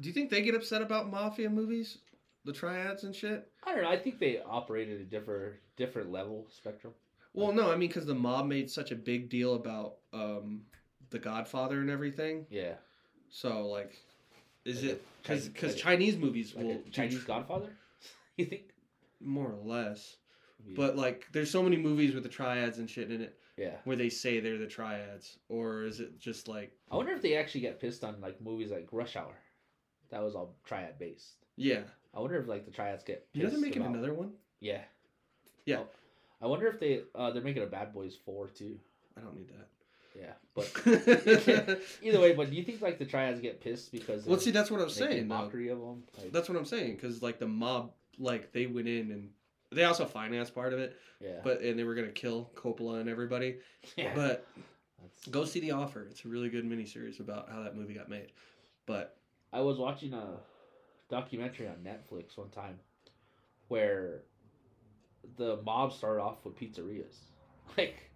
[0.00, 1.98] Do you think they get upset about mafia movies,
[2.46, 3.46] the triads and shit?
[3.64, 3.90] I don't know.
[3.90, 6.94] I think they operate at a different different level spectrum.
[7.34, 10.62] Well, no, I mean because the mob made such a big deal about um,
[11.10, 12.46] the Godfather and everything.
[12.48, 12.74] Yeah.
[13.28, 13.94] So like,
[14.64, 17.70] is Like it because Chinese- because like Chinese movies Like will Chinese tr- Godfather.
[18.36, 18.70] You think?
[19.20, 20.16] more or less,
[20.66, 20.74] Yeah.
[20.76, 23.76] but like there's so many movies with the triads and shit in it yeah.
[23.84, 27.36] where they say they're the triads, or is it just like I wonder if they
[27.36, 29.34] actually get pissed on like movies like Rush Hour.
[30.10, 31.36] That was all triad based.
[31.56, 31.82] yeah?
[32.16, 33.26] I wonder if like the triads get.
[33.32, 34.32] You know they're making about- another one.
[34.60, 34.80] Yeah.
[35.66, 35.80] Yeah.
[35.80, 35.86] Oh,
[36.40, 38.78] I wonder if they uh they're making a Bad Boys four too.
[39.16, 39.68] I don't need that.
[40.18, 40.72] Yeah, but
[42.02, 44.50] either way, but do you think like the triads get pissed because well, they're see,
[44.50, 45.28] that's what I'm saying.
[45.28, 45.34] though.
[45.34, 46.04] mockery of them?
[46.18, 49.28] Like, That's what I'm saying because like the mob, like they went in and
[49.72, 53.10] they also financed part of it, yeah, but and they were gonna kill Coppola and
[53.10, 53.56] everybody.
[53.96, 54.12] yeah.
[54.14, 54.46] But
[54.98, 56.06] That's- go see The Offer.
[56.10, 58.32] It's a really good miniseries about how that movie got made.
[58.86, 59.18] But
[59.52, 60.38] I was watching a
[61.08, 62.78] documentary on Netflix one time
[63.68, 64.22] where
[65.36, 67.16] the mob started off with pizzerias.
[67.76, 68.10] Like,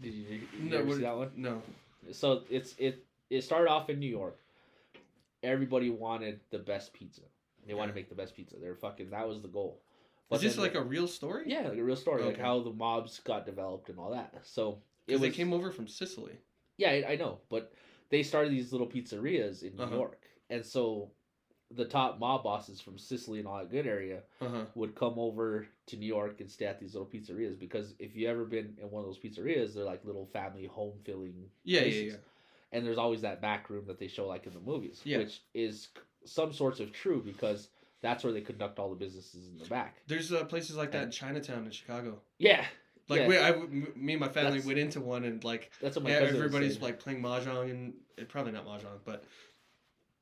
[0.00, 1.30] did you, did you no, ever see that one?
[1.36, 1.62] no,
[2.12, 4.38] So it's it it started off in New York.
[5.42, 7.22] Everybody wanted the best pizza.
[7.66, 8.56] They wanted to make the best pizza.
[8.60, 9.10] They're fucking.
[9.10, 9.80] That was the goal.
[10.30, 11.44] is this like they- a real story?
[11.46, 14.32] yeah, like a real story, like how the mobs got developed and all that.
[14.44, 16.38] So it was they came over from Sicily.
[16.78, 17.72] yeah, I, I know, but
[18.10, 19.96] they started these little pizzerias in New Uh-huh.
[19.96, 20.18] York,
[20.50, 21.10] and so
[21.74, 24.64] the top mob bosses from Sicily and all that good area Uh huh.
[24.74, 28.28] would come over to New York and stay at these little pizzerias because if you
[28.28, 31.82] ever been in one of those pizzerias, they're like little family home filling Yeah, yeah,
[31.84, 32.12] places.
[32.12, 32.18] yeah.
[32.78, 35.18] and there's always that back room that they show like in the movies, Yeah.
[35.18, 35.88] which is
[36.24, 37.68] some sorts of true because
[38.00, 39.96] that's where they conduct all the businesses in the back.
[40.08, 42.20] There's uh, places like that in Chinatown in Chicago.
[42.38, 42.64] Yeah,
[43.08, 43.28] Like Yeah.
[43.28, 43.52] we, I,
[43.96, 46.80] me and my family That's- went into one and like that's what my yeah, everybody's
[46.80, 49.24] like playing mahjong and eh, probably not mahjong, but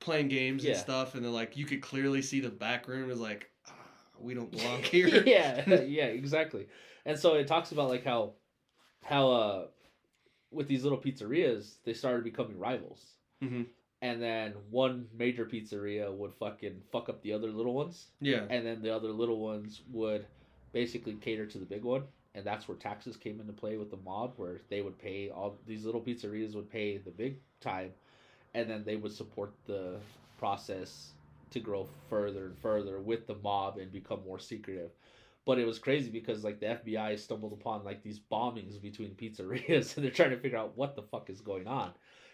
[0.01, 0.73] playing games Yeah.
[0.73, 3.73] and stuff, and then like you could clearly see the back room is like ah,
[4.19, 5.23] we don't belong here.
[5.27, 6.67] yeah, yeah, exactly.
[7.07, 8.33] And so it talks about like how
[9.05, 9.67] how uh
[10.51, 13.05] with these little pizzerias they started becoming rivals.
[13.43, 13.67] Mhm.
[14.03, 18.45] And then one major pizzeria would fucking fuck up the other little ones, yeah.
[18.49, 20.25] and then the other little ones would
[20.73, 23.99] basically cater to the big one, and that's where taxes came into play with the
[23.99, 27.91] mob, where they would pay all these little pizzerias would pay the big time,
[28.55, 29.99] and then they would support the
[30.39, 31.13] process
[31.51, 34.91] to grow further and further with the mob and become more secretive.
[35.47, 39.95] But it was crazy because like the FBI stumbled upon like these bombings between pizzerias
[39.97, 41.93] and they're trying to figure out what the fuck is going on.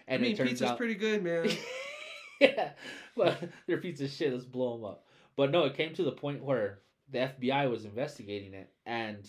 [0.09, 1.49] And I mean, it turns pizza's out pretty good, man.
[2.41, 2.71] yeah,
[3.17, 4.33] but their pizza shit.
[4.33, 5.05] Let's blow them up.
[5.37, 9.29] But no, it came to the point where the FBI was investigating it, and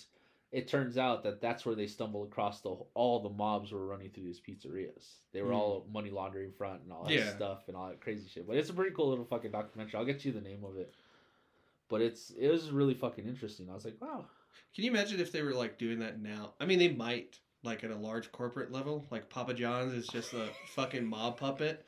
[0.51, 4.09] it turns out that that's where they stumbled across the all the mobs were running
[4.09, 5.15] through these pizzerias.
[5.33, 5.55] They were Mm.
[5.55, 7.35] all money laundering front and all that Yeah.
[7.35, 8.47] stuff and all that crazy shit.
[8.47, 9.95] But it's a pretty cool little fucking documentary.
[9.99, 10.93] I'll get you the name of it.
[11.89, 13.69] But it's it was really fucking interesting.
[13.69, 14.25] I was like, wow.
[14.73, 16.53] Can you imagine if they were like doing that now?
[16.59, 19.05] I mean, they might like at a large corporate level.
[19.11, 21.85] Like Papa John's is just a fucking mob puppet,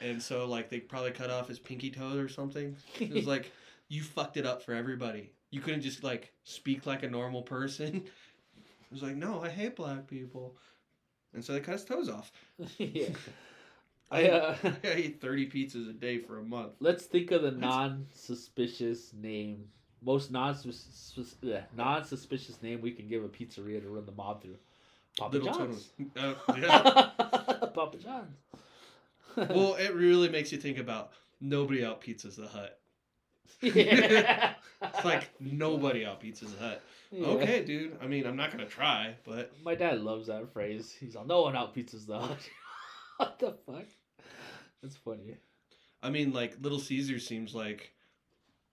[0.00, 2.76] and so like they probably cut off his pinky toe or something.
[3.00, 3.50] It was like
[3.88, 5.32] you fucked it up for everybody.
[5.50, 8.04] You couldn't just like speak like a normal person.
[8.88, 10.54] It was like, no, I hate black people,
[11.34, 12.30] and so they cut his toes off.
[12.78, 13.08] yeah.
[14.12, 16.74] I uh I eat thirty pizzas a day for a month.
[16.78, 19.64] Let's think of the non-suspicious name,
[20.00, 24.58] most yeah, non-suspicious name we can give a pizzeria to run the mob through.
[25.18, 25.88] Papa Little John's.
[26.16, 27.10] Uh, yeah.
[27.74, 28.36] Papa John's.
[29.36, 32.78] well, it really makes you think about nobody out pizzas the hut.
[33.60, 34.54] Yeah.
[34.82, 36.82] It's like nobody out pizzas hut.
[37.10, 37.26] Yeah.
[37.28, 37.96] Okay, dude.
[38.02, 40.94] I mean, I'm not gonna try, but My dad loves that phrase.
[40.98, 42.38] He's all, no one out pizzas the hut.
[43.16, 43.86] what the fuck?
[44.82, 45.36] That's funny.
[46.02, 47.92] I mean, like Little Caesar seems like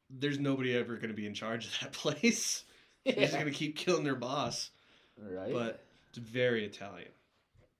[0.10, 2.64] there's nobody ever gonna be in charge of that place.
[3.06, 4.72] They're just gonna keep killing their boss.
[5.18, 5.54] Right?
[5.54, 7.10] But it's very Italian.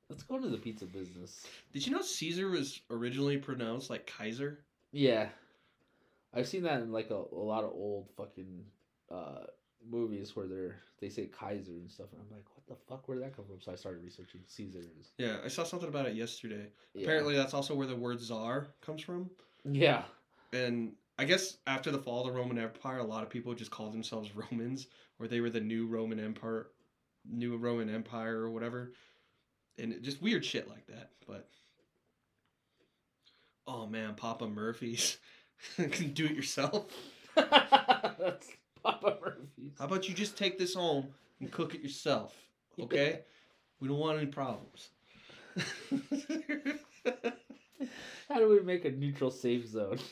[0.10, 1.46] Let's go into the pizza business.
[1.72, 4.60] Did you know Caesar was originally pronounced like Kaiser?
[4.92, 5.30] Yeah.
[6.34, 8.66] I've seen that in like a, a lot of old fucking
[9.12, 9.46] uh
[9.90, 13.18] movies where they're they say Kaiser and stuff and I'm like, what the fuck where
[13.18, 13.62] did that come from?
[13.62, 15.12] So I started researching Caesars.
[15.18, 16.68] Yeah, I saw something about it yesterday.
[16.94, 17.04] Yeah.
[17.04, 19.30] Apparently, that's also where the word czar comes from.
[19.66, 20.04] Yeah.
[20.54, 23.72] And I guess after the fall of the Roman Empire, a lot of people just
[23.72, 24.88] called themselves Romans,
[25.20, 26.68] or they were the new Roman Empire,
[27.30, 28.94] new Roman Empire, or whatever.
[29.78, 31.12] And it, just weird shit like that.
[31.28, 31.50] But
[33.68, 35.18] oh man, Papa Murphy's
[35.78, 36.86] do it yourself.
[37.36, 38.48] That's
[38.84, 39.74] Papa Murphy's.
[39.80, 41.08] How about you just take this home
[41.40, 42.36] and cook it yourself?
[42.80, 43.22] Okay,
[43.80, 44.90] we don't want any problems.
[48.30, 50.00] How do we make a neutral safe zone?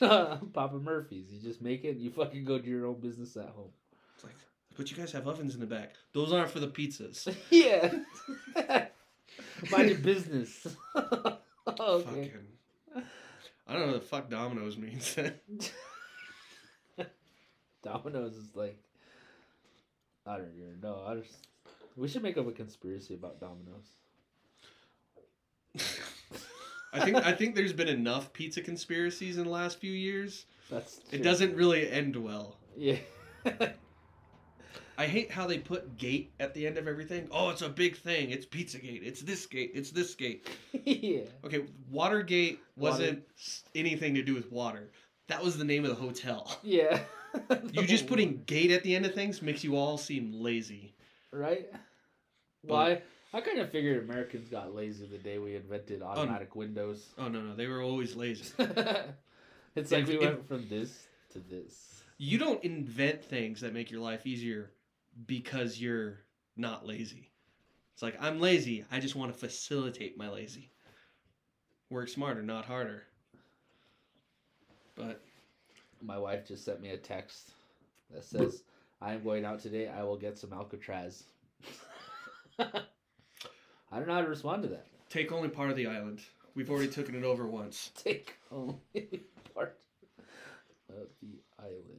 [0.52, 1.32] Papa Murphy's.
[1.32, 3.70] You just make it and you fucking go do your own business at home.
[4.14, 4.34] It's like,
[4.76, 5.94] but you guys have ovens in the back.
[6.12, 7.34] Those aren't for the pizzas.
[7.50, 7.92] yeah.
[9.70, 10.66] Mind your business.
[10.96, 11.36] okay.
[11.66, 12.30] Fucking.
[13.72, 15.16] I don't know what the fuck Domino's means.
[17.82, 18.76] Domino's is like
[20.26, 21.02] I don't even know.
[21.06, 21.48] I just
[21.96, 23.96] we should make up a conspiracy about Domino's.
[26.92, 30.44] I think I think there's been enough pizza conspiracies in the last few years.
[30.70, 32.58] That's It doesn't really end well.
[32.76, 32.98] Yeah.
[34.98, 37.28] I hate how they put gate at the end of everything.
[37.30, 38.30] Oh, it's a big thing.
[38.30, 39.02] It's Pizzagate.
[39.02, 39.72] It's this gate.
[39.74, 40.48] It's this gate.
[40.84, 41.22] yeah.
[41.44, 44.90] Okay, Watergate wasn't s anything to do with water.
[45.28, 46.50] That was the name of the hotel.
[46.62, 47.00] Yeah.
[47.72, 50.94] You just putting gate at the end of things makes you all seem lazy.
[51.32, 51.66] right?
[52.62, 53.00] Why?
[53.32, 57.06] I kind of figured Americans got lazy the day we invented automatic windows.
[57.16, 58.52] Oh no, no, they were always lazy.
[59.74, 62.02] it's like If- we if- went from this to this.
[62.18, 64.70] You don't invent things that make your life easier
[65.26, 66.20] because you're
[66.56, 67.30] not lazy.
[67.94, 68.84] It's like I'm lazy.
[68.90, 70.70] I just want to facilitate my lazy.
[71.90, 73.04] Work smarter, not harder.
[74.94, 75.22] But
[76.00, 77.52] My wife just sent me a text
[78.10, 78.64] that says,
[79.00, 79.88] "I am going out today.
[79.88, 81.24] I will get some Alcatraz."
[82.58, 84.86] I don't know how to respond to that.
[85.08, 86.20] take only part of the island.
[86.54, 87.90] We've already taken it over once.
[87.96, 88.76] Take only
[89.54, 89.78] part
[90.88, 91.91] of the island.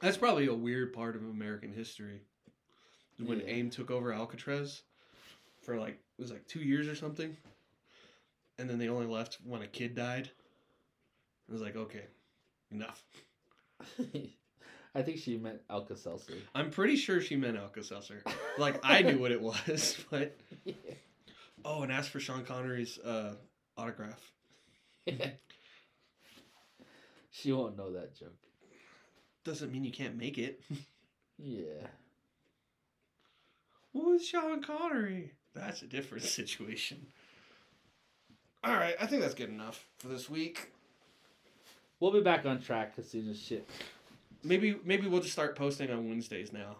[0.00, 2.22] That's probably a weird part of American history.
[3.18, 3.46] When Yeah.
[3.46, 4.82] AIM took over Alcatraz
[5.62, 7.36] for like it was like two years or something.
[8.58, 10.30] And then they only left when a kid died.
[11.48, 12.04] It was like, okay,
[12.70, 13.02] enough.
[14.94, 16.34] I think she meant Alka Seltzer.
[16.54, 18.22] I'm pretty sure she meant Alka-Seltzer.
[18.58, 20.36] Like I knew what it was, but
[21.64, 23.34] oh, and asked for Sean Connery's uh,
[23.76, 24.20] autograph.
[27.30, 28.47] she won't know that joke.
[29.48, 30.60] Doesn't mean you can't make it.
[31.38, 31.86] Yeah.
[33.94, 35.32] Who's Sean Connery?
[35.54, 37.06] That's a different situation.
[38.62, 40.70] All right, I think that's good enough for this week.
[41.98, 43.66] We'll be back on track as soon as shit.
[44.44, 46.76] Maybe maybe we'll just start posting on Wednesdays now.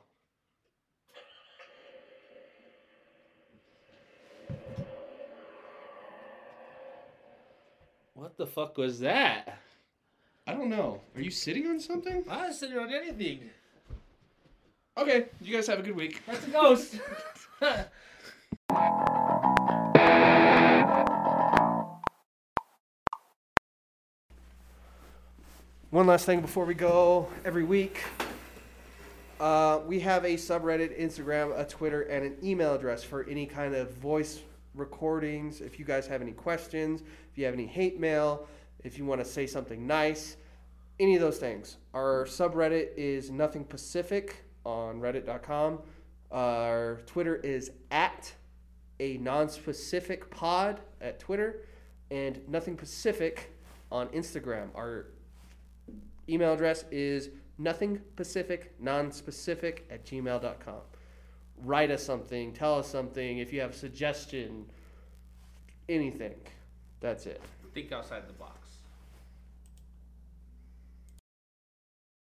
[8.12, 9.58] What the fuck was that?
[10.48, 11.02] I don't know.
[11.14, 12.24] Are you sitting on something?
[12.26, 13.50] I'm not sitting on anything.
[14.96, 16.22] Okay, you guys have a good week.
[16.26, 16.98] That's a ghost.
[25.90, 27.28] One last thing before we go.
[27.44, 28.02] Every week,
[29.40, 33.74] uh, we have a subreddit, Instagram, a Twitter, and an email address for any kind
[33.74, 34.40] of voice
[34.74, 35.60] recordings.
[35.60, 38.48] If you guys have any questions, if you have any hate mail,
[38.84, 40.36] if you want to say something nice,
[41.00, 41.76] any of those things.
[41.94, 45.80] Our subreddit is Nothing Pacific on Reddit.com.
[46.30, 48.32] Our Twitter is at
[49.00, 51.66] a non-specific pod at Twitter,
[52.10, 53.54] and Nothing Pacific
[53.92, 54.68] on Instagram.
[54.74, 55.06] Our
[56.28, 60.80] email address is nothingpacific nonspecific at gmail.com
[61.64, 64.64] write us something tell us something if you have a suggestion
[65.88, 66.36] anything
[67.00, 67.42] that's it
[67.74, 68.57] Think outside the box.